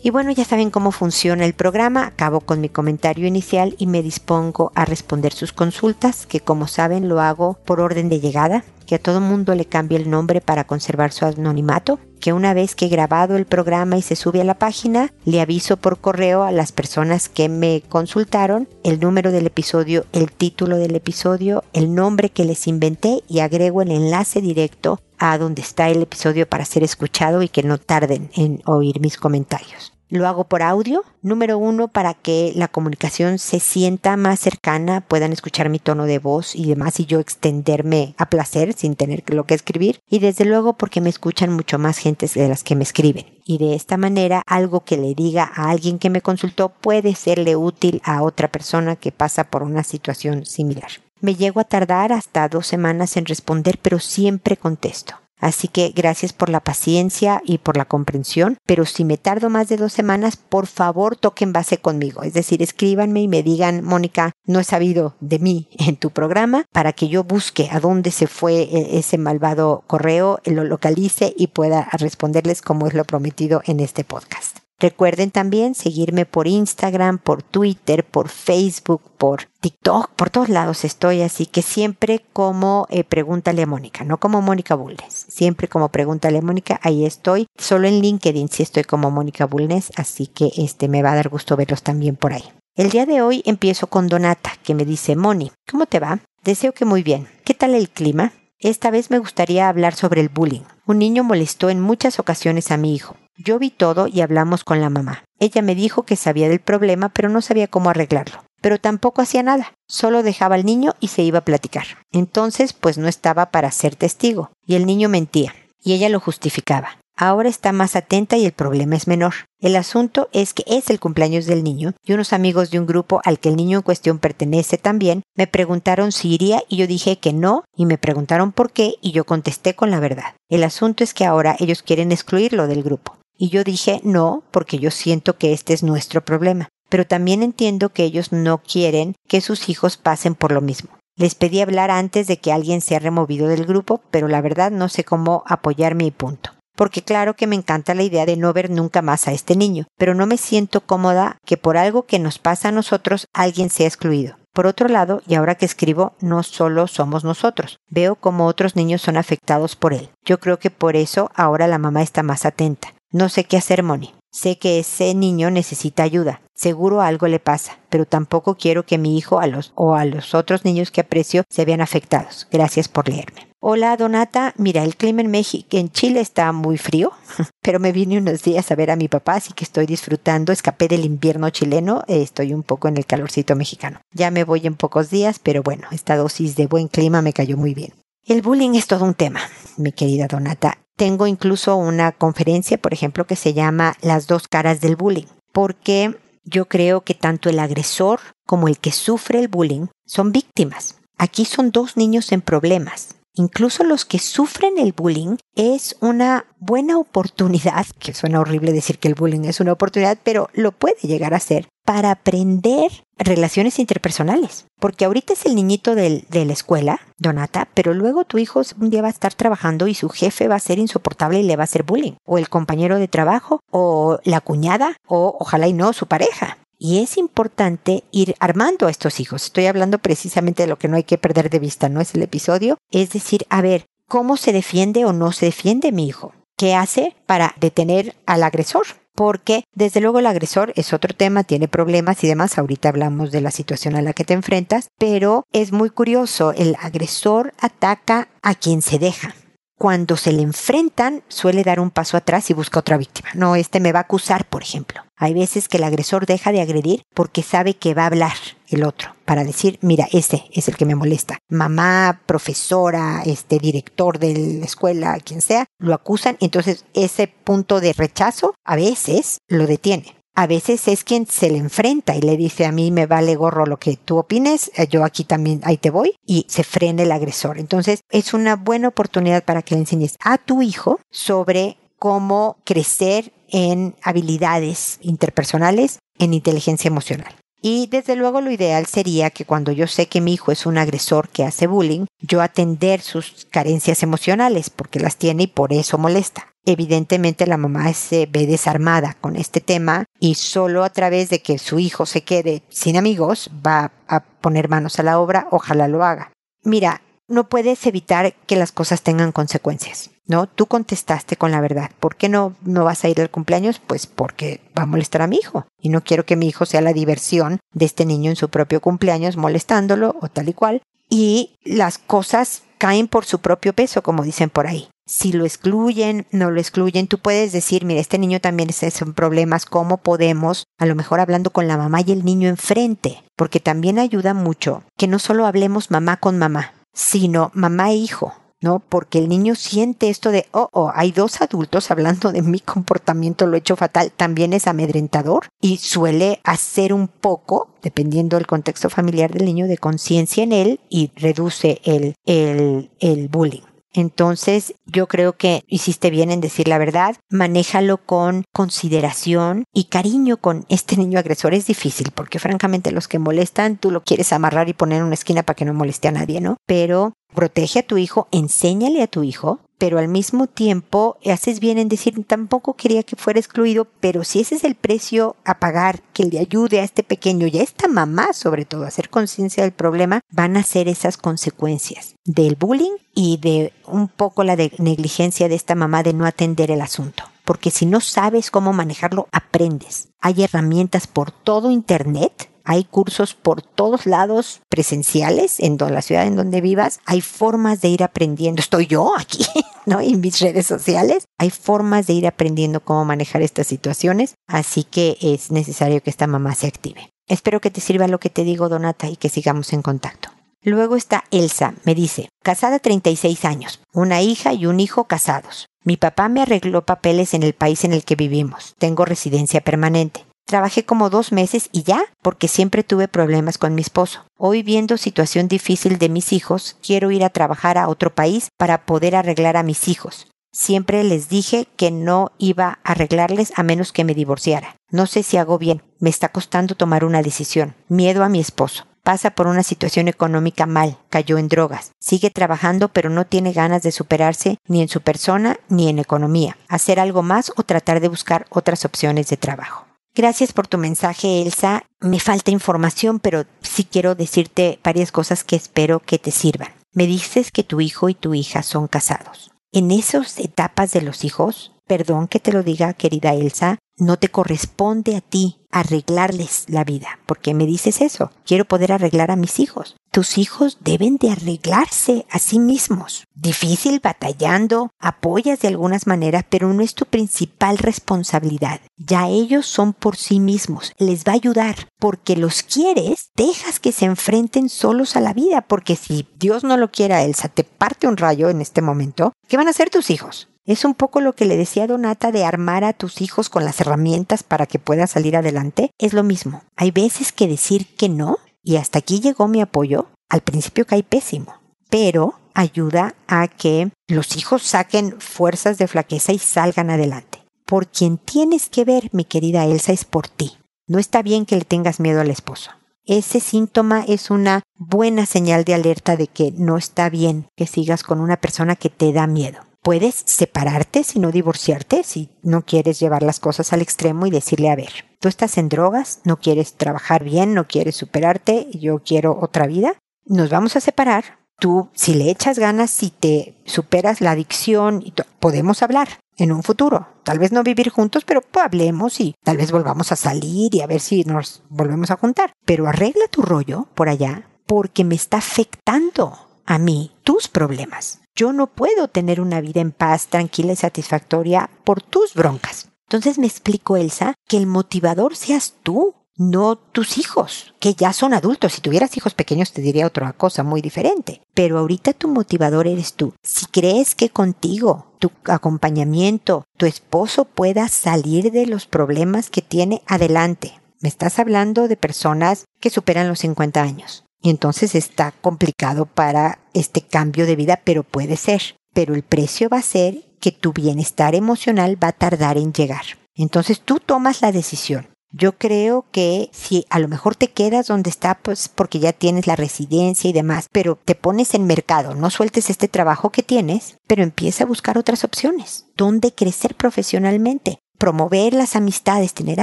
Y 0.05 0.11
bueno, 0.11 0.31
ya 0.33 0.45
saben 0.45 0.71
cómo 0.71 0.93
funciona 0.93 1.47
el 1.47 1.55
programa. 1.55 2.05
Acabo 2.05 2.41
con 2.41 2.61
mi 2.61 2.69
comentario 2.69 3.27
inicial 3.27 3.75
y 3.79 3.87
me 3.87 4.03
dispongo 4.03 4.71
a 4.75 4.85
responder 4.85 5.33
sus 5.33 5.55
consultas, 5.55 6.27
que 6.27 6.41
como 6.41 6.69
saben 6.69 7.09
lo 7.09 7.23
hago 7.23 7.57
por 7.65 7.81
orden 7.81 8.11
de 8.11 8.21
llegada, 8.21 8.65
que 8.87 8.97
a 8.97 8.99
todo 8.99 9.23
mundo 9.23 9.55
le 9.55 9.65
cambie 9.65 9.97
el 9.97 10.11
nombre 10.11 10.43
para 10.43 10.65
conservar 10.65 11.11
su 11.11 11.25
anonimato, 11.25 11.99
que 12.21 12.35
una 12.35 12.53
vez 12.53 12.75
que 12.75 12.85
he 12.85 12.91
grabado 12.91 13.35
el 13.39 13.47
programa 13.47 13.97
y 13.97 14.03
se 14.03 14.15
sube 14.15 14.43
a 14.43 14.45
la 14.45 14.59
página, 14.59 15.11
le 15.25 15.41
aviso 15.41 15.79
por 15.79 15.99
correo 15.99 16.43
a 16.43 16.53
las 16.53 16.71
personas 16.71 17.31
que 17.31 17.49
me 17.49 17.83
consultaron 17.89 18.69
el 18.83 19.01
número 19.01 19.33
del 19.33 19.47
episodio, 19.47 20.05
el 20.13 20.31
título 20.31 20.77
del 20.77 20.97
episodio, 20.97 21.65
el 21.73 21.95
nombre 21.95 22.29
que 22.29 22.45
les 22.45 22.67
inventé 22.67 23.23
y 23.27 23.39
agrego 23.39 23.81
el 23.81 23.91
enlace 23.91 24.43
directo 24.43 25.01
a 25.19 25.39
donde 25.39 25.63
está 25.63 25.89
el 25.89 26.03
episodio 26.03 26.47
para 26.47 26.67
ser 26.67 26.83
escuchado 26.83 27.41
y 27.41 27.49
que 27.49 27.63
no 27.63 27.79
tarden 27.79 28.29
en 28.35 28.61
oír 28.67 29.01
mis 29.01 29.17
comentarios. 29.17 29.94
Lo 30.15 30.29
hago 30.29 30.45
por 30.45 30.63
audio. 30.63 31.03
Número 31.23 31.59
uno, 31.59 31.89
para 31.89 32.15
que 32.15 32.53
la 32.55 32.69
comunicación 32.69 33.41
se 33.41 33.59
sienta 33.59 34.17
más 34.17 34.39
cercana, 34.39 35.01
puedan 35.01 35.33
escuchar 35.33 35.71
mi 35.71 35.81
tono 35.81 36.05
de 36.05 36.21
voz 36.21 36.55
y 36.55 36.67
demás 36.67 37.01
y 37.01 37.07
yo 37.07 37.19
extenderme 37.19 38.15
a 38.17 38.31
placer 38.31 38.75
sin 38.75 38.95
tener 38.95 39.25
lo 39.35 39.43
que 39.43 39.55
escribir. 39.55 39.99
Y 40.09 40.21
desde 40.21 40.45
luego 40.45 40.75
porque 40.75 41.01
me 41.01 41.09
escuchan 41.09 41.53
mucho 41.53 41.81
más 41.81 41.99
gentes 41.99 42.35
de 42.35 42.47
las 42.47 42.63
que 42.63 42.77
me 42.77 42.85
escriben. 42.85 43.27
Y 43.45 43.59
de 43.59 43.75
esta 43.75 43.97
manera 43.97 44.45
algo 44.47 44.85
que 44.85 44.99
le 44.99 45.17
diga 45.17 45.51
a 45.53 45.71
alguien 45.71 45.99
que 45.99 46.11
me 46.11 46.21
consultó 46.21 46.69
puede 46.69 47.17
serle 47.17 47.57
útil 47.57 48.01
a 48.05 48.23
otra 48.23 48.47
persona 48.47 48.95
que 48.95 49.11
pasa 49.11 49.43
por 49.43 49.65
una 49.65 49.83
situación 49.83 50.47
similar. 50.47 50.93
Me 51.23 51.35
llego 51.35 51.59
a 51.59 51.65
tardar 51.65 52.13
hasta 52.13 52.49
dos 52.49 52.69
semanas 52.69 53.17
en 53.17 53.27
responder, 53.27 53.81
pero 53.83 53.99
siempre 53.99 54.57
contesto. 54.57 55.24
Así 55.45 55.69
que 55.69 55.93
gracias 55.95 56.33
por 56.33 56.49
la 56.49 56.61
paciencia 56.61 57.43
y 57.45 57.59
por 57.59 57.77
la 57.77 57.85
comprensión, 57.85 58.57
pero 58.65 58.87
si 58.87 59.05
me 59.05 59.19
tardo 59.19 59.51
más 59.51 59.69
de 59.69 59.77
dos 59.77 59.93
semanas, 59.93 60.37
por 60.39 60.67
favor 60.67 61.17
toquen 61.17 61.53
base 61.53 61.77
conmigo. 61.77 62.23
Es 62.23 62.33
decir, 62.33 62.63
escríbanme 62.63 63.21
y 63.21 63.29
me 63.29 63.43
digan, 63.43 63.85
Mónica, 63.85 64.33
no 64.47 64.61
he 64.61 64.65
sabido 64.65 65.17
de 65.21 65.39
mí 65.39 65.69
en 65.79 65.97
tu 65.97 66.09
programa 66.09 66.65
para 66.73 66.95
que 66.95 67.09
yo 67.09 67.25
busque 67.25 67.69
a 67.71 67.79
dónde 67.79 68.11
se 68.11 68.27
fue 68.27 68.63
e-, 68.63 68.99
ese 68.99 69.19
malvado 69.19 69.85
correo, 69.87 70.41
lo 70.47 70.65
localice 70.65 71.35
y 71.37 71.49
pueda 71.49 71.91
responderles 71.93 72.63
como 72.63 72.87
es 72.87 72.95
lo 72.95 73.05
prometido 73.05 73.61
en 73.67 73.81
este 73.81 74.03
podcast. 74.03 74.64
Recuerden 74.85 75.31
también 75.31 75.75
seguirme 75.75 76.27
por 76.27 76.47
Instagram, 76.47 77.17
por 77.17 77.43
Twitter, 77.43 78.05
por 78.05 78.29
Facebook, 78.29 79.01
por 79.17 79.45
TikTok, 79.61 80.11
por 80.11 80.29
todos 80.29 80.51
lados 80.51 80.85
estoy, 80.85 81.23
así 81.23 81.47
que 81.47 81.63
siempre 81.63 82.23
como 82.35 82.87
eh, 82.91 83.03
Pregúntale 83.03 83.63
a 83.63 83.67
Mónica, 83.67 84.05
no 84.05 84.21
como 84.21 84.43
Mónica 84.43 84.75
Bulnes, 84.75 85.25
siempre 85.31 85.69
como 85.69 85.89
Pregúntale 85.89 86.37
a 86.37 86.43
Mónica, 86.43 86.81
ahí 86.83 87.07
estoy. 87.07 87.47
Solo 87.57 87.89
en 87.89 88.03
LinkedIn 88.03 88.51
sí 88.51 88.63
estoy 88.63 88.85
como 88.85 89.11
Mónica 89.11 89.47
Bulnes, 89.47 89.91
así 89.97 90.27
que 90.27 90.51
este 90.59 90.89
me 90.89 91.03
va 91.03 91.13
a 91.13 91.17
dar 91.17 91.31
gusto 91.31 91.57
verlos 91.57 91.83
también 91.83 92.17
por 92.17 92.35
ahí. 92.35 92.45
El 92.77 92.91
día 92.91 93.07
de 93.07 93.23
hoy 93.23 93.43
empiezo 93.47 93.87
con 93.87 94.09
Donata, 94.09 94.53
que 94.63 94.75
me 94.75 94.85
dice, 94.85 95.17
Moni, 95.17 95.51
¿cómo 95.67 95.87
te 95.87 95.99
va? 95.99 96.19
Deseo 96.43 96.75
que 96.75 96.85
muy 96.85 97.03
bien. 97.03 97.27
¿Qué 97.47 97.55
tal 97.55 97.75
el 97.75 97.89
clima? 97.89 98.35
Esta 98.59 98.91
vez 98.91 99.11
me 99.11 99.19
gustaría 99.19 99.71
hablar 99.71 99.95
sobre 99.95 100.21
el 100.21 100.29
bullying. 100.29 100.65
Un 100.85 100.99
niño 100.99 101.25
molestó 101.25 101.71
en 101.71 101.81
muchas 101.81 102.19
ocasiones 102.19 102.71
a 102.71 102.77
mi 102.77 102.95
hijo. 102.95 103.17
Yo 103.37 103.59
vi 103.59 103.71
todo 103.71 104.07
y 104.07 104.21
hablamos 104.21 104.63
con 104.63 104.81
la 104.81 104.91
mamá. 104.91 105.25
Ella 105.41 105.61
me 105.61 105.75
dijo 105.75 106.05
que 106.05 106.17
sabía 106.17 106.49
del 106.49 106.61
problema, 106.61 107.09
pero 107.09 107.29
no 107.29 107.43
sabía 107.43 107.67
cómo 107.67 107.91
arreglarlo. 107.91 108.45
Pero 108.61 108.79
tampoco 108.79 109.23
hacía 109.23 109.43
nada. 109.43 109.73
Solo 109.89 110.23
dejaba 110.23 110.55
al 110.55 110.65
niño 110.65 110.95
y 111.01 111.09
se 111.09 111.23
iba 111.23 111.41
a 111.41 111.45
platicar. 111.45 111.85
Entonces, 112.13 112.73
pues 112.73 112.97
no 112.97 113.09
estaba 113.09 113.51
para 113.51 113.71
ser 113.73 113.97
testigo. 113.97 114.53
Y 114.67 114.77
el 114.77 114.87
niño 114.87 115.09
mentía. 115.09 115.55
Y 115.83 115.95
ella 115.95 116.09
lo 116.09 116.21
justificaba. 116.21 116.97
Ahora 117.17 117.49
está 117.49 117.73
más 117.73 117.95
atenta 117.95 118.37
y 118.37 118.45
el 118.45 118.53
problema 118.53 118.97
es 118.97 119.07
menor. 119.07 119.35
El 119.61 119.77
asunto 119.77 120.29
es 120.33 120.53
que 120.53 120.65
es 120.67 120.91
el 120.91 120.99
cumpleaños 120.99 121.47
del 121.47 121.63
niño 121.63 121.95
y 122.05 122.13
unos 122.13 122.33
amigos 122.33 122.71
de 122.71 122.81
un 122.81 122.87
grupo 122.87 123.21
al 123.25 123.39
que 123.39 123.49
el 123.49 123.57
niño 123.57 123.79
en 123.79 123.83
cuestión 123.83 124.19
pertenece 124.19 124.79
también 124.79 125.23
me 125.37 125.47
preguntaron 125.47 126.11
si 126.11 126.35
iría 126.35 126.65
y 126.69 126.77
yo 126.77 126.89
dije 126.89 127.19
que 127.21 127.33
no 127.33 127.65
y 127.77 127.87
me 127.87 127.99
preguntaron 127.99 128.51
por 128.51 128.73
qué 128.73 128.97
y 129.01 129.13
yo 129.13 129.25
contesté 129.25 129.75
con 129.75 129.93
la 129.93 130.01
verdad. 130.01 130.35
El 130.49 130.65
asunto 130.65 131.05
es 131.05 131.15
que 131.15 131.25
ahora 131.25 131.55
ellos 131.61 131.83
quieren 131.83 132.11
excluirlo 132.11 132.67
del 132.67 132.83
grupo. 132.83 133.17
Y 133.37 133.49
yo 133.49 133.65
dije 133.65 134.01
no 134.05 134.43
porque 134.51 134.79
yo 134.79 134.91
siento 134.91 135.37
que 135.37 135.53
este 135.53 135.73
es 135.73 135.83
nuestro 135.83 136.25
problema. 136.25 136.69
Pero 136.89 137.07
también 137.07 137.43
entiendo 137.43 137.89
que 137.89 138.05
ellos 138.05 138.33
no 138.33 138.59
quieren 138.59 139.15
que 139.29 139.41
sus 139.41 139.69
hijos 139.69 139.97
pasen 139.97 140.35
por 140.35 140.53
lo 140.53 140.61
mismo. 140.61 140.91
Les 141.17 141.35
pedí 141.35 141.61
hablar 141.61 141.91
antes 141.91 142.27
de 142.27 142.39
que 142.39 142.53
alguien 142.53 142.81
sea 142.81 142.99
removido 142.99 143.49
del 143.49 143.67
grupo, 143.67 144.03
pero 144.11 144.29
la 144.29 144.41
verdad 144.41 144.71
no 144.71 144.89
sé 144.89 145.05
cómo 145.05 145.45
apoyar 145.47 145.95
mi 145.95 146.11
punto 146.11 146.51
porque 146.77 147.03
claro 147.03 147.35
que 147.35 147.47
me 147.47 147.57
encanta 147.57 147.95
la 147.95 148.03
idea 148.03 148.27
de 148.27 148.37
no 148.37 148.53
ver 148.53 148.71
nunca 148.71 149.03
más 149.03 149.29
a 149.29 149.33
este 149.33 149.57
niño, 149.57 149.87
pero 149.97 150.15
no 150.15 150.27
me 150.27 150.37
siento 150.37 150.81
cómoda 150.81 151.39
que 151.45 151.57
por 151.57 151.77
algo 151.77 152.05
que 152.05 152.19
nos 152.19 152.39
pasa 152.39 152.69
a 152.69 152.73
nosotros 152.73 153.27
alguien 153.33 153.71
sea 153.71 153.87
excluido. 153.87 154.37
Por 154.53 154.67
otro 154.67 154.89
lado, 154.89 155.21
y 155.27 155.35
ahora 155.35 155.57
que 155.57 155.67
escribo, 155.67 156.15
no 156.21 156.45
solo 156.45 156.87
somos 156.87 157.25
nosotros, 157.25 157.79
veo 157.91 158.15
como 158.15 158.47
otros 158.47 158.77
niños 158.77 159.03
son 159.03 159.17
afectados 159.17 159.75
por 159.75 159.93
él. 159.93 160.11
Yo 160.25 160.39
creo 160.39 160.61
que 160.61 160.71
por 160.71 160.95
eso 160.95 161.31
ahora 161.35 161.67
la 161.67 161.79
mamá 161.79 162.03
está 162.03 162.23
más 162.23 162.45
atenta. 162.45 162.94
No 163.15 163.29
sé 163.29 163.45
qué 163.45 163.57
hacer, 163.57 163.85
Moni. 163.85 164.13
Sé 164.33 164.59
que 164.59 164.81
ese 164.81 165.15
niño 165.15 165.49
necesita 165.49 166.03
ayuda. 166.03 166.41
Seguro 166.53 167.01
algo 167.01 167.29
le 167.29 167.39
pasa, 167.39 167.79
pero 167.89 168.07
tampoco 168.07 168.57
quiero 168.57 168.87
que 168.87 168.99
mi 168.99 169.17
hijo 169.17 169.39
a 169.39 169.47
los, 169.47 169.73
o 169.77 169.95
a 169.95 170.05
los 170.05 170.35
otros 170.35 170.65
niños 170.65 170.91
que 170.91 171.03
aprecio 171.03 171.45
se 171.49 171.65
vean 171.65 171.81
afectados. 171.81 172.49
Gracias 172.51 172.89
por 172.89 173.09
leerme. 173.09 173.47
Hola 173.61 173.97
Donata, 173.97 174.53
mira, 174.57 174.83
el 174.83 174.97
clima 174.97 175.21
en 175.21 175.31
México, 175.31 175.77
en 175.77 175.91
Chile 175.91 176.19
está 176.19 176.51
muy 176.51 176.77
frío, 176.77 177.13
pero 177.63 177.79
me 177.79 177.93
vine 177.93 178.19
unos 178.19 178.43
días 178.43 178.73
a 178.73 178.75
ver 178.75 178.91
a 178.91 178.97
mi 178.97 179.07
papá, 179.07 179.35
así 179.35 179.53
que 179.53 179.63
estoy 179.63 179.87
disfrutando, 179.87 180.53
escapé 180.53 180.89
del 180.89 181.05
invierno 181.05 181.49
chileno, 181.51 182.03
eh, 182.09 182.21
estoy 182.21 182.53
un 182.53 182.65
poco 182.65 182.89
en 182.89 182.97
el 182.97 183.07
calorcito 183.07 183.55
mexicano. 183.55 184.01
Ya 184.13 184.33
me 184.33 184.43
voy 184.43 184.67
en 184.67 184.75
pocos 184.75 185.09
días, 185.09 185.39
pero 185.39 185.63
bueno, 185.63 185.87
esta 185.93 186.17
dosis 186.17 186.57
de 186.57 186.67
buen 186.67 186.89
clima 186.89 187.23
me 187.23 187.33
cayó 187.33 187.57
muy 187.57 187.75
bien. 187.75 187.93
El 188.27 188.41
bullying 188.41 188.75
es 188.75 188.87
todo 188.87 189.05
un 189.05 189.13
tema, 189.13 189.41
mi 189.77 189.93
querida 189.93 190.29
Donata. 190.29 190.79
Tengo 190.97 191.27
incluso 191.27 191.77
una 191.77 192.11
conferencia, 192.13 192.79
por 192.79 192.95
ejemplo, 192.95 193.27
que 193.27 193.37
se 193.37 193.53
llama 193.53 193.97
Las 194.01 194.27
dos 194.27 194.49
caras 194.49 194.81
del 194.81 194.97
bullying, 194.97 195.27
porque 195.53 196.17
yo 196.43 196.65
creo 196.65 197.03
que 197.03 197.13
tanto 197.13 197.51
el 197.51 197.59
agresor 197.59 198.21
como 198.47 198.67
el 198.67 198.79
que 198.79 198.93
sufre 198.93 199.41
el 199.41 199.49
bullying 199.49 199.89
son 200.07 200.33
víctimas. 200.33 200.97
Aquí 201.19 201.45
son 201.45 201.71
dos 201.71 201.99
niños 201.99 202.33
en 202.33 202.41
problemas. 202.41 203.17
Incluso 203.37 203.83
los 203.83 204.05
que 204.05 204.21
sufren 204.21 204.79
el 204.79 204.93
bullying 204.93 205.37
es 205.57 205.97
una 206.01 206.47
buena 206.61 206.99
oportunidad, 206.99 207.85
que 207.99 208.15
suena 208.15 208.39
horrible 208.39 208.73
decir 208.73 208.99
que 208.99 209.09
el 209.09 209.15
bullying 209.15 209.45
es 209.45 209.61
una 209.61 209.73
oportunidad, 209.73 210.19
pero 210.23 210.49
lo 210.53 210.71
puede 210.71 211.01
llegar 211.03 211.35
a 211.35 211.41
ser 211.41 211.69
para 211.85 212.13
aprender 212.13 212.91
relaciones 213.19 213.81
interpersonales. 213.81 214.67
Porque 214.81 215.05
ahorita 215.05 215.33
es 215.33 215.47
el 215.47 215.57
niñito 215.57 215.97
de 215.97 216.25
la 216.31 216.53
escuela, 216.53 217.01
Donata, 217.19 217.69
pero 217.75 217.93
luego 217.93 218.25
tu 218.25 218.39
hijo 218.39 218.63
un 218.81 218.91
día 218.91 219.03
va 219.03 219.09
a 219.09 219.11
estar 219.11 219.35
trabajando 219.35 219.89
y 219.89 219.95
su 219.95 220.09
jefe 220.09 220.47
va 220.47 220.55
a 220.55 220.61
ser 220.61 220.79
insoportable 220.79 221.41
y 221.41 221.43
le 221.43 221.57
va 221.57 221.63
a 221.63 221.65
hacer 221.65 221.83
bullying. 221.83 222.15
O 222.25 222.39
el 222.39 222.49
compañero 222.49 222.99
de 222.99 223.09
trabajo, 223.09 223.61
o 223.71 224.21
la 224.25 224.41
cuñada, 224.41 224.97
o 225.09 225.37
ojalá 225.41 225.67
y 225.67 225.73
no 225.73 225.93
su 225.93 226.07
pareja. 226.07 226.59
Y 226.87 226.99
es 226.99 227.17
importante 227.17 228.05
ir 228.11 228.35
armando 228.41 228.87
a 228.87 228.91
estos 228.91 229.19
hijos. 229.19 229.47
Estoy 229.47 229.65
hablando 229.65 229.97
precisamente 230.01 230.65
de 230.65 230.67
lo 230.67 230.77
que 230.77 230.87
no 230.87 230.97
hay 230.97 231.05
que 231.05 231.17
perder 231.17 231.49
de 231.49 231.59
vista, 231.59 231.89
¿no? 231.89 232.03
Es 232.03 232.15
el 232.15 232.21
episodio. 232.21 232.77
Es 232.91 233.09
decir, 233.09 233.47
a 233.49 233.63
ver, 233.63 233.87
¿cómo 234.07 234.37
se 234.37 234.53
defiende 234.53 235.07
o 235.07 235.15
no 235.15 235.33
se 235.33 235.47
defiende 235.47 235.93
mi 235.93 236.07
hijo? 236.07 236.35
¿Qué 236.59 236.75
hace 236.75 237.17
para 237.25 237.55
detener 237.59 238.15
al 238.27 238.43
agresor? 238.43 238.85
porque 239.17 239.63
desde 239.73 240.01
luego 240.01 240.19
el 240.19 240.27
agresor 240.27 240.73
es 240.75 240.93
otro 240.93 241.15
tema, 241.15 241.45
tiene 241.45 241.69
problemas 241.69 242.25
y 242.25 242.27
demás, 242.27 242.59
ahorita 242.59 242.89
hablamos 242.89 243.31
de 243.31 243.41
la 243.41 243.53
situación 243.53 243.95
a 243.95 244.03
la 244.03 244.13
que 244.13 244.25
te 244.25 244.35
enfrentas, 244.35 244.89
pero 244.99 245.45
es 245.53 245.71
muy 245.71 245.89
curioso, 245.89 246.51
el 246.51 246.77
agresor 246.81 247.55
ataca 247.61 248.27
a 248.43 248.57
quien 248.57 248.83
se 248.83 248.99
deja. 248.99 249.37
Cuando 249.79 250.17
se 250.17 250.33
le 250.33 250.43
enfrentan, 250.43 251.23
suele 251.29 251.63
dar 251.63 251.79
un 251.79 251.93
paso 251.93 252.17
atrás 252.17 252.51
y 252.51 252.55
busca 252.55 252.81
otra 252.81 252.97
víctima. 252.97 253.29
No, 253.35 253.55
este 253.55 253.79
me 253.79 253.93
va 253.93 254.01
a 254.01 254.03
acusar, 254.03 254.47
por 254.47 254.63
ejemplo. 254.63 255.04
Hay 255.17 255.35
veces 255.35 255.69
que 255.69 255.77
el 255.77 255.85
agresor 255.85 256.27
deja 256.27 256.53
de 256.53 256.61
agredir 256.61 257.03
porque 257.15 257.43
sabe 257.43 257.75
que 257.75 257.95
va 257.95 258.03
a 258.03 258.07
hablar 258.07 258.35
el 258.69 258.85
otro 258.85 259.15
para 259.25 259.45
decir, 259.45 259.79
mira, 259.81 260.09
ese 260.13 260.45
es 260.53 260.69
el 260.69 260.77
que 260.77 260.85
me 260.85 260.95
molesta. 260.95 261.39
Mamá, 261.49 262.21
profesora, 262.27 263.23
este 263.25 263.59
director 263.59 264.19
de 264.19 264.59
la 264.61 264.65
escuela, 264.65 265.19
quien 265.21 265.41
sea, 265.41 265.67
lo 265.79 265.95
acusan, 265.95 266.37
entonces 266.41 266.85
ese 266.95 267.29
punto 267.29 267.81
de 267.81 267.93
rechazo 267.93 268.55
a 268.65 268.77
veces 268.77 269.39
lo 269.49 269.67
detiene. 269.67 270.17
A 270.37 270.49
veces 270.49 270.89
es 270.89 271.05
quien 271.05 271.29
se 271.29 271.49
le 271.49 271.59
enfrenta 271.59 272.17
y 272.17 272.21
le 272.21 272.37
dice 272.37 272.67
a 272.67 272.73
mí 272.73 272.91
me 272.91 273.07
vale 273.07 273.37
gorro 273.37 273.67
lo 273.67 273.79
que 273.79 273.97
tú 273.97 274.19
opines, 274.19 274.73
eh, 274.75 274.89
yo 274.89 275.05
aquí 275.05 275.23
también 275.23 275.61
ahí 275.63 275.77
te 275.77 275.91
voy 275.91 276.17
y 276.27 276.45
se 276.49 276.65
frena 276.65 277.05
el 277.05 277.13
agresor. 277.13 277.59
Entonces 277.59 278.01
es 278.11 278.35
una 278.35 278.57
buena 278.57 278.89
oportunidad 278.89 279.45
para 279.45 279.63
que 279.63 279.77
le 279.77 279.83
enseñes 279.83 280.17
a 280.19 280.39
tu 280.39 280.61
hijo 280.61 280.99
sobre 281.13 281.77
cómo 282.01 282.57
crecer 282.65 283.33
en 283.55 283.95
habilidades 284.03 284.99
interpersonales, 285.01 286.01
en 286.19 286.35
inteligencia 286.35 286.89
emocional. 286.89 287.33
Y 287.63 287.87
desde 287.87 288.17
luego 288.17 288.41
lo 288.41 288.51
ideal 288.51 288.87
sería 288.87 289.31
que 289.31 289.45
cuando 289.45 289.71
yo 289.71 289.87
sé 289.87 290.07
que 290.07 290.21
mi 290.21 290.35
hijo 290.35 290.51
es 290.51 290.67
un 290.67 290.77
agresor 290.77 291.29
que 291.29 291.45
hace 291.45 291.69
bullying, 291.69 292.07
yo 292.21 292.43
atender 292.43 293.01
sus 293.01 293.47
carencias 293.51 294.03
emocionales 294.03 294.71
porque 294.71 294.99
las 294.99 295.17
tiene 295.17 295.45
y 295.45 295.47
por 295.47 295.73
eso 295.73 295.97
molesta. 295.97 296.49
Evidentemente 296.67 297.47
la 297.47 297.57
mamá 297.57 297.93
se 297.95 298.27
ve 298.27 298.47
desarmada 298.47 299.17
con 299.21 299.37
este 299.37 299.61
tema 299.61 300.05
y 300.19 300.35
solo 300.35 300.83
a 300.83 300.91
través 300.91 301.31
de 301.31 301.41
que 301.41 301.59
su 301.59 301.79
hijo 301.79 302.07
se 302.07 302.25
quede 302.25 302.65
sin 302.71 302.97
amigos 302.97 303.51
va 303.65 303.93
a 304.09 304.21
poner 304.21 304.69
manos 304.69 304.99
a 304.99 305.05
la 305.05 305.21
obra, 305.21 305.47
ojalá 305.53 305.87
lo 305.87 306.05
haga. 306.05 306.33
Mira, 306.65 307.03
no 307.29 307.49
puedes 307.49 307.87
evitar 307.87 308.35
que 308.47 308.57
las 308.57 308.73
cosas 308.73 309.03
tengan 309.03 309.31
consecuencias. 309.31 310.11
¿No? 310.27 310.47
Tú 310.47 310.67
contestaste 310.67 311.37
con 311.37 311.51
la 311.51 311.61
verdad. 311.61 311.91
¿Por 312.01 312.17
qué 312.17 312.29
no, 312.29 312.55
no 312.63 312.85
vas 312.85 313.05
a 313.05 313.09
ir 313.09 313.21
al 313.21 313.31
cumpleaños? 313.31 313.81
Pues 313.87 314.07
porque 314.07 314.61
va 314.77 314.83
a 314.83 314.87
molestar 314.87 315.23
a 315.23 315.27
mi 315.27 315.37
hijo. 315.37 315.67
Y 315.81 315.89
no 315.89 316.03
quiero 316.03 316.25
que 316.25 316.37
mi 316.37 316.49
hijo 316.49 316.67
sea 316.67 316.81
la 316.81 316.93
diversión 316.93 317.61
de 317.73 317.85
este 317.85 318.05
niño 318.07 318.31
en 318.31 318.37
su 318.37 318.49
propio 318.49 318.81
cumpleaños 318.81 319.37
molestándolo 319.37 320.17
o 320.21 320.29
tal 320.29 320.49
y 320.49 320.55
cual. 320.55 320.83
Y 321.09 321.57
las 321.65 321.99
cosas 321.99 322.63
caen 322.79 323.09
por 323.09 323.25
su 323.25 323.41
propio 323.41 323.73
peso, 323.73 324.03
como 324.03 324.25
dicen 324.25 324.51
por 324.51 324.67
ahí. 324.67 324.89
Si 325.07 325.33
lo 325.33 325.45
excluyen, 325.45 326.27
no 326.31 326.51
lo 326.51 326.61
excluyen, 326.61 327.09
tú 327.09 327.19
puedes 327.19 327.53
decir, 327.53 327.85
mira, 327.85 328.01
este 328.01 328.19
niño 328.19 328.41
también 328.41 328.71
es 328.71 329.03
en 329.03 329.13
problemas, 329.13 329.67
¿cómo 329.67 329.99
podemos? 329.99 330.65
A 330.79 330.87
lo 330.87 330.95
mejor 330.95 331.21
hablando 331.21 331.51
con 331.51 331.69
la 331.69 331.77
mamá 331.77 332.01
y 332.01 332.13
el 332.13 332.25
niño 332.25 332.49
enfrente, 332.49 333.23
porque 333.37 333.61
también 333.61 333.99
ayuda 333.99 334.33
mucho 334.33 334.83
que 334.97 335.07
no 335.07 335.19
solo 335.19 335.47
hablemos 335.47 335.91
mamá 335.91 336.17
con 336.17 336.39
mamá, 336.39 336.73
sino 336.95 337.51
mamá 337.53 337.91
e 337.91 337.97
hijo. 337.97 338.35
¿No? 338.65 338.81
Porque 338.81 339.19
el 339.19 339.29
niño 339.29 339.55
siente 339.55 340.09
esto 340.09 340.33
de, 340.33 340.47
oh, 340.51 340.69
oh, 340.73 340.91
hay 340.95 341.13
dos 341.13 341.41
adultos 341.43 341.91
hablando 341.91 342.33
de 342.33 342.43
mi 342.43 342.59
comportamiento, 342.59 343.47
lo 343.47 343.55
he 343.55 343.59
hecho 343.59 343.77
fatal, 343.77 344.11
también 344.11 344.55
es 344.55 344.67
amedrentador 344.67 345.49
y 345.61 345.77
suele 345.77 346.41
hacer 346.43 346.93
un 346.93 347.07
poco, 347.07 347.69
dependiendo 347.83 348.39
del 348.39 348.47
contexto 348.47 348.89
familiar 348.89 349.31
del 349.31 349.45
niño, 349.45 349.67
de 349.67 349.79
conciencia 349.79 350.43
en 350.43 350.53
él 350.53 350.81
y 350.89 351.13
reduce 351.15 351.81
el, 351.85 352.15
el, 352.25 352.91
el 353.01 353.29
bullying. 353.29 353.74
Entonces, 353.95 354.75
yo 354.85 355.07
creo 355.07 355.35
que 355.35 355.63
hiciste 355.67 356.11
bien 356.11 356.31
en 356.31 356.41
decir 356.41 356.69
la 356.69 356.79
verdad, 356.79 357.17
manéjalo 357.31 357.99
con 357.99 358.45
consideración 358.53 359.65
y 359.73 359.85
cariño 359.85 360.37
con 360.37 360.67
este 360.69 360.97
niño 360.97 361.19
agresor. 361.19 361.55
Es 361.55 361.67
difícil 361.67 362.11
porque 362.15 362.39
francamente 362.39 362.91
los 362.91 363.09
que 363.09 363.19
molestan, 363.19 363.77
tú 363.77 363.91
lo 363.91 364.03
quieres 364.03 364.33
amarrar 364.33 364.69
y 364.69 364.75
poner 364.75 364.99
en 364.99 365.05
una 365.05 365.15
esquina 365.15 365.45
para 365.45 365.57
que 365.57 365.65
no 365.65 365.73
moleste 365.73 366.09
a 366.09 366.13
nadie, 366.13 366.41
¿no? 366.41 366.57
Pero 366.67 367.15
protege 367.35 367.81
a 367.81 367.87
tu 367.87 367.97
hijo, 367.97 368.29
enséñale 368.31 369.03
a 369.03 369.07
tu 369.07 369.23
hijo 369.23 369.61
pero 369.79 369.99
al 369.99 370.09
mismo 370.09 370.47
tiempo 370.47 371.19
haces 371.25 371.61
bien 371.61 371.79
en 371.79 371.89
decir 371.89 372.25
tampoco 372.27 372.75
quería 372.75 373.03
que 373.03 373.17
fuera 373.17 373.41
excluido, 373.41 373.87
pero 374.01 374.25
si 374.25 374.41
ese 374.41 374.57
es 374.57 374.65
el 374.65 374.75
precio 374.75 375.37
a 375.45 375.59
pagar 375.59 376.03
que 376.13 376.25
le 376.25 376.39
ayude 376.39 376.81
a 376.81 376.85
este 376.85 377.03
pequeño 377.03 377.47
y 377.47 377.59
a 377.59 377.63
esta 377.63 377.89
mamá 377.89 378.33
sobre 378.33 378.65
todo 378.65 378.85
a 378.85 378.89
hacer 378.89 379.11
conciencia 379.11 379.63
del 379.63 379.73
problema, 379.73 380.21
van 380.31 380.57
a 380.57 380.63
ser 380.63 380.89
esas 380.89 381.17
consecuencias 381.17 382.15
del 382.25 382.57
bullying 382.57 382.97
y 383.15 383.39
de 383.39 383.73
un 383.87 384.09
poco 384.09 384.45
la 384.45 384.57
negligencia 384.57 385.49
de 385.49 385.55
esta 385.55 385.75
mamá 385.75 386.03
de 386.03 386.15
no 386.15 386.27
atender 386.27 386.71
el 386.71 386.81
asunto. 386.81 387.25
Porque 387.45 387.71
si 387.71 387.85
no 387.85 388.01
sabes 388.01 388.51
cómo 388.51 388.73
manejarlo, 388.73 389.29
aprendes. 389.31 390.09
Hay 390.21 390.43
herramientas 390.43 391.07
por 391.07 391.31
todo 391.31 391.71
Internet 391.71 392.51
hay 392.65 392.85
cursos 392.85 393.35
por 393.35 393.61
todos 393.61 394.07
lados 394.07 394.63
presenciales 394.71 395.61
en 395.61 395.77
la 395.79 396.03
ciudad 396.03 396.27
en 396.27 396.35
donde 396.35 396.63
vivas. 396.63 397.01
Hay 397.05 397.21
formas 397.21 397.81
de 397.83 397.89
ir 397.89 398.03
aprendiendo. 398.03 398.61
Estoy 398.61 398.87
yo 398.87 399.13
aquí, 399.17 399.47
¿no? 399.87 400.01
En 400.01 400.21
mis 400.21 400.41
redes 400.41 400.67
sociales. 400.67 401.27
Hay 401.39 401.51
formas 401.51 402.07
de 402.07 402.15
ir 402.15 402.27
aprendiendo 402.27 402.81
cómo 402.81 403.05
manejar 403.05 403.43
estas 403.43 403.67
situaciones. 403.67 404.35
Así 404.47 404.85
que 404.85 405.19
es 405.21 405.51
necesario 405.51 406.03
que 406.03 406.11
esta 406.11 406.27
mamá 406.27 406.55
se 406.55 406.67
active. 406.67 407.11
Espero 407.29 407.61
que 407.61 407.71
te 407.71 407.81
sirva 407.81 408.09
lo 408.09 408.19
que 408.19 408.31
te 408.31 408.45
digo, 408.45 408.69
Donata, 408.69 409.09
y 409.09 409.17
que 409.17 409.29
sigamos 409.29 409.73
en 409.73 409.83
contacto. 409.83 410.31
Luego 410.63 410.97
está 410.97 411.25
Elsa, 411.31 411.75
me 411.85 411.95
dice, 411.95 412.31
casada 412.43 412.79
36 412.79 413.45
años, 413.45 413.81
una 413.93 414.23
hija 414.23 414.55
y 414.55 414.65
un 414.65 414.81
hijo 414.81 415.05
casados. 415.05 415.67
Mi 415.85 415.99
papá 415.99 416.31
me 416.31 416.41
arregló 416.41 416.87
papeles 416.87 417.35
en 417.35 417.43
el 417.43 417.53
país 417.53 417.85
en 417.85 417.93
el 417.93 418.05
que 418.05 418.17
vivimos. 418.17 418.75
Tengo 418.79 419.05
residencia 419.05 419.61
permanente. 419.61 420.25
Trabajé 420.47 420.85
como 420.85 421.09
dos 421.09 421.33
meses 421.33 421.71
y 421.73 421.85
ya, 421.85 422.05
porque 422.21 422.49
siempre 422.49 422.83
tuve 422.83 423.09
problemas 423.09 423.57
con 423.57 423.75
mi 423.75 423.81
esposo. 423.81 424.27
Hoy 424.37 424.63
viendo 424.63 424.99
situación 424.99 425.49
difícil 425.49 425.99
de 425.99 426.11
mis 426.11 426.33
hijos, 426.33 426.77
quiero 426.83 427.11
ir 427.11 427.25
a 427.25 427.31
trabajar 427.31 427.79
a 427.79 427.89
otro 427.89 428.15
país 428.15 428.49
para 428.59 428.85
poder 428.85 429.17
arreglar 429.17 429.57
a 429.57 429.63
mis 429.63 429.89
hijos. 429.89 430.29
Siempre 430.53 431.03
les 431.03 431.29
dije 431.29 431.67
que 431.77 431.91
no 431.91 432.31
iba 432.39 432.79
a 432.85 432.93
arreglarles 432.93 433.53
a 433.57 433.63
menos 433.63 433.91
que 433.91 434.05
me 434.05 434.15
divorciara. 434.15 434.77
No 434.91 435.07
sé 435.07 435.23
si 435.23 435.37
hago 435.37 435.59
bien. 435.59 435.83
Me 435.99 436.11
está 436.11 436.29
costando 436.29 436.77
tomar 436.77 437.05
una 437.05 437.23
decisión. 437.23 437.75
Miedo 437.89 438.23
a 438.23 438.29
mi 438.29 438.39
esposo. 438.39 438.87
Pasa 439.03 439.33
por 439.33 439.47
una 439.49 439.63
situación 439.63 440.09
económica 440.09 440.65
mal, 440.65 440.97
cayó 441.11 441.37
en 441.37 441.49
drogas, 441.49 441.93
sigue 442.01 442.31
trabajando 442.31 442.89
pero 442.89 443.11
no 443.11 443.27
tiene 443.27 443.53
ganas 443.53 443.83
de 443.83 443.93
superarse 443.93 444.57
ni 444.67 444.81
en 444.81 444.89
su 444.89 445.03
persona 445.03 445.59
ni 445.69 445.91
en 445.91 445.99
economía, 445.99 446.57
hacer 446.69 446.99
algo 446.99 447.23
más 447.23 447.53
o 447.57 447.65
tratar 447.65 448.01
de 448.01 448.09
buscar 448.09 448.47
otras 448.49 448.87
opciones 448.87 449.29
de 449.29 449.37
trabajo. 449.37 449.85
Gracias 450.17 450.53
por 450.53 450.69
tu 450.69 450.79
mensaje, 450.79 451.43
Elsa. 451.43 451.83
Me 452.01 452.21
falta 452.21 452.53
información, 452.53 453.19
pero 453.19 453.47
sí 453.63 453.83
quiero 453.83 454.15
decirte 454.15 454.79
varias 454.85 455.11
cosas 455.11 455.43
que 455.43 455.57
espero 455.57 455.99
que 455.99 456.21
te 456.21 456.31
sirvan. 456.31 456.69
Me 456.93 457.09
dices 457.09 457.51
que 457.51 457.65
tu 457.65 457.81
hijo 457.81 458.09
y 458.09 458.15
tu 458.15 458.33
hija 458.33 458.63
son 458.63 458.87
casados. 458.87 459.51
En 459.73 459.91
esas 459.91 460.39
etapas 460.39 460.93
de 460.93 461.03
los 461.03 461.25
hijos, 461.25 461.73
perdón 461.87 462.29
que 462.29 462.41
te 462.41 462.53
lo 462.53 462.63
diga, 462.63 462.95
querida 462.95 463.35
Elsa, 463.35 463.79
no 463.97 464.17
te 464.17 464.29
corresponde 464.29 465.17
a 465.17 465.21
ti 465.21 465.61
arreglarles 465.71 466.65
la 466.69 466.85
vida, 466.85 467.19
porque 467.27 467.55
me 467.55 467.67
dices 467.67 468.01
eso, 468.01 468.31
quiero 468.45 468.65
poder 468.65 468.93
arreglar 468.93 469.31
a 469.31 469.37
mis 469.37 469.59
hijos. 469.59 469.97
Tus 470.13 470.39
hijos 470.39 470.79
deben 470.81 471.17
de 471.17 471.31
arreglarse 471.31 472.27
a 472.31 472.39
sí 472.39 472.61
mismos. 472.61 473.25
Difícil, 473.35 474.01
batallando, 474.01 474.91
apoyas 475.01 475.61
de 475.61 475.69
algunas 475.69 476.07
maneras, 476.07 476.45
pero 476.49 476.73
no 476.73 476.83
es 476.83 476.95
tu 476.95 477.07
principal 477.07 477.79
responsabilidad. 477.79 478.81
Ya 478.97 479.29
ellos 479.29 479.67
son 479.67 479.93
por 479.93 480.17
sí 480.17 480.39
mismos, 480.39 480.93
les 480.99 481.25
va 481.25 481.33
a 481.33 481.37
ayudar, 481.37 481.89
porque 481.99 482.37
los 482.37 482.63
quieres, 482.63 483.31
dejas 483.37 483.81
que 483.81 483.91
se 483.91 484.05
enfrenten 484.05 484.69
solos 484.69 485.17
a 485.17 485.21
la 485.21 485.35
vida, 485.35 485.63
porque 485.63 485.97
si 485.97 486.29
Dios 486.39 486.63
no 486.63 486.77
lo 486.77 486.93
quiera, 486.93 487.23
Elsa, 487.25 487.49
te 487.49 487.65
parte 487.65 488.07
un 488.07 488.17
rayo 488.17 488.49
en 488.49 488.61
este 488.61 488.83
momento, 488.83 489.33
¿qué 489.49 489.57
van 489.57 489.67
a 489.67 489.71
hacer 489.71 489.91
tus 489.91 490.11
hijos? 490.11 490.49
Es 490.67 490.87
un 490.87 490.95
poco 490.95 491.21
lo 491.21 491.35
que 491.35 491.45
le 491.45 491.59
decía 491.59 491.87
Donata 491.87 492.33
de 492.33 492.45
armar 492.45 492.85
a 492.85 492.95
tus 492.95 493.21
hijos 493.21 493.51
con 493.51 493.65
las 493.65 493.81
herramientas 493.81 494.43
para 494.43 494.65
que 494.67 494.79
puedan 494.79 495.09
salir 495.09 495.37
adelante. 495.37 495.91
Es 495.99 496.15
lo 496.15 496.23
mismo. 496.23 496.63
Hay 496.75 496.91
veces 496.91 497.33
que 497.33 497.47
decir 497.47 497.95
que 497.97 498.09
no, 498.09 498.39
y 498.63 498.77
hasta 498.77 498.99
aquí 498.99 499.21
llegó 499.21 499.47
mi 499.47 499.61
apoyo, 499.61 500.07
al 500.31 500.41
principio 500.41 500.87
cae 500.87 501.03
pésimo, 501.03 501.61
pero 501.91 502.41
ayuda 502.55 503.15
a 503.27 503.47
que 503.49 503.91
los 504.09 504.37
hijos 504.37 504.63
saquen 504.63 505.21
fuerzas 505.21 505.77
de 505.77 505.87
flaqueza 505.87 506.33
y 506.33 506.39
salgan 506.39 506.89
adelante. 506.89 507.45
Por 507.67 507.89
quien 507.89 508.17
tienes 508.17 508.71
que 508.71 508.87
ver, 508.87 509.11
mi 509.13 509.25
querida 509.25 509.67
Elsa, 509.67 509.93
es 509.93 510.07
por 510.07 510.29
ti. 510.29 510.57
No 510.87 510.99
está 510.99 511.23
bien 511.23 511.45
que 511.45 511.57
le 511.57 511.65
tengas 511.65 512.01
miedo 512.01 512.23
al 512.23 512.31
esposo. 512.31 512.71
Ese 513.05 513.41
síntoma 513.41 514.03
es 514.09 514.31
una 514.31 514.63
buena 514.77 515.27
señal 515.27 515.65
de 515.65 515.75
alerta 515.75 516.17
de 516.17 516.27
que 516.27 516.53
no 516.53 516.79
está 516.79 517.11
bien 517.11 517.49
que 517.55 517.67
sigas 517.67 518.03
con 518.03 518.21
una 518.21 518.39
persona 518.39 518.77
que 518.77 518.89
te 518.89 519.13
da 519.13 519.27
miedo. 519.27 519.61
Puedes 519.85 520.15
separarte, 520.15 521.05
si 521.05 521.19
no 521.19 521.31
divorciarte, 521.31 522.05
si 522.05 522.31
no 522.43 522.63
quieres 522.63 522.99
llevar 522.99 523.23
las 523.23 523.39
cosas 523.39 523.75
al 523.75 523.83
extremo 523.83 524.25
y 524.25 524.31
decirle, 524.31 524.71
a 524.71 524.77
ver, 524.77 524.89
tú 525.21 525.29
estás 525.29 525.59
en 525.59 525.69
drogas, 525.69 526.23
no 526.25 526.39
quieres 526.39 526.73
trabajar 526.73 527.23
bien, 527.23 527.53
no 527.53 527.67
quieres 527.67 527.95
superarte, 527.95 528.67
yo 528.73 529.01
quiero 529.01 529.39
otra 529.39 529.67
vida, 529.67 529.93
nos 530.25 530.49
vamos 530.49 530.75
a 530.77 530.81
separar. 530.81 531.39
Tú, 531.59 531.91
si 531.93 532.15
le 532.15 532.31
echas 532.31 532.59
ganas, 532.59 532.91
si 532.91 533.11
te 533.11 533.57
superas 533.67 534.23
la 534.23 534.31
adicción, 534.31 535.05
podemos 535.39 535.83
hablar 535.83 536.09
en 536.39 536.51
un 536.51 536.63
futuro. 536.63 537.09
Tal 537.23 537.39
vez 537.39 537.53
no 537.53 537.63
vivir 537.63 537.91
juntos, 537.91 538.25
pero 538.25 538.41
hablemos 538.55 539.21
y 539.21 539.35
tal 539.45 539.59
vez 539.59 539.71
volvamos 539.71 540.13
a 540.13 540.17
salir 540.17 540.75
y 540.75 540.81
a 540.81 540.87
ver 540.87 541.01
si 541.01 541.25
nos 541.25 541.63
volvemos 541.69 542.11
a 542.11 542.17
juntar. 542.17 542.55
Pero 542.65 542.89
arregla 542.89 543.29
tu 543.31 543.43
rollo 543.43 543.87
por 543.95 544.09
allá 544.09 544.49
porque 544.67 545.05
me 545.05 545.15
está 545.15 545.37
afectando 545.37 546.39
a 546.65 546.79
mí 546.79 547.13
tus 547.23 547.49
problemas. 547.49 548.24
Yo 548.37 548.53
no 548.53 548.67
puedo 548.67 549.07
tener 549.07 549.41
una 549.41 549.61
vida 549.61 549.81
en 549.81 549.93
paz, 549.93 550.27
tranquila 550.27 550.73
y 550.73 550.77
satisfactoria 550.77 551.71
por 551.85 552.03
tus 552.03 552.35
broncas. 552.35 552.89
Entonces 553.07 553.39
me 553.39 553.47
explico, 553.47 553.97
Elsa, 553.97 554.35
que 554.49 554.57
el 554.57 554.67
motivador 554.67 555.37
seas 555.37 555.75
tú, 555.85 556.17
no 556.37 556.75
tus 556.75 557.17
hijos, 557.17 557.75
que 557.79 557.95
ya 557.95 558.13
son 558.13 558.35
adultos. 558.35 558.73
Si 558.73 558.81
tuvieras 558.81 559.17
hijos 559.17 559.35
pequeños 559.35 559.73
te 559.73 559.83
diría 559.83 560.09
otra 560.09 560.33
cosa 560.33 560.65
muy 560.65 560.83
diferente. 560.83 561.43
Pero 561.55 561.79
ahorita 561.79 562.13
tu 562.13 562.27
motivador 562.27 562.89
eres 562.89 563.15
tú. 563.15 563.35
Si 563.45 563.67
crees 563.67 564.17
que 564.17 564.31
contigo, 564.31 565.13
tu 565.21 565.31
acompañamiento, 565.45 566.65
tu 566.77 566.87
esposo 566.87 567.45
pueda 567.45 567.87
salir 567.87 568.51
de 568.51 568.67
los 568.67 568.87
problemas 568.87 569.49
que 569.49 569.63
tiene 569.63 570.03
adelante. 570.09 570.81
Me 571.01 571.09
estás 571.09 571.39
hablando 571.39 571.87
de 571.87 571.97
personas 571.97 572.65
que 572.81 572.91
superan 572.91 573.29
los 573.29 573.39
50 573.39 573.81
años. 573.81 574.24
Y 574.45 574.51
entonces 574.51 574.95
está 574.95 575.33
complicado 575.33 576.05
para 576.05 576.59
este 576.75 577.01
cambio 577.01 577.47
de 577.47 577.57
vida, 577.57 577.81
pero 577.83 578.03
puede 578.03 578.37
ser. 578.37 578.77
Pero 578.93 579.15
el 579.15 579.23
precio 579.23 579.71
va 579.71 579.79
a 579.79 579.83
ser 579.83 580.23
que 580.39 580.53
tu 580.53 580.75
bienestar 580.75 581.35
emocional 581.35 581.97
va 582.01 582.09
a 582.09 582.13
tardar 582.13 582.59
en 582.59 582.75
llegar. 582.75 583.05
Entonces 583.35 583.81
tú 583.81 584.01
tomas 584.01 584.43
la 584.43 584.53
decisión. 584.53 585.09
Yo 585.33 585.57
creo 585.57 586.05
que 586.13 586.51
si 586.53 586.85
a 586.91 586.99
lo 586.99 587.09
mejor 587.09 587.37
te 587.37 587.53
quedas 587.53 587.87
donde 587.87 588.11
está, 588.11 588.35
pues 588.35 588.69
porque 588.69 588.99
ya 588.99 589.15
tienes 589.15 589.47
la 589.47 589.57
residencia 589.57 590.29
y 590.29 590.35
demás, 590.35 590.69
pero 590.71 590.99
te 591.03 591.15
pones 591.15 591.55
en 591.55 591.67
mercado, 591.67 592.15
no 592.15 592.29
sueltes 592.29 592.69
este 592.69 592.87
trabajo 592.87 593.31
que 593.31 593.43
tienes, 593.43 593.97
pero 594.07 594.23
empieza 594.23 594.65
a 594.65 594.67
buscar 594.67 594.99
otras 594.99 595.25
opciones. 595.25 595.87
¿Dónde 595.97 596.35
crecer 596.35 596.75
profesionalmente? 596.75 597.79
Promover 597.99 598.53
las 598.53 598.77
amistades, 598.77 599.33
tener 599.33 599.63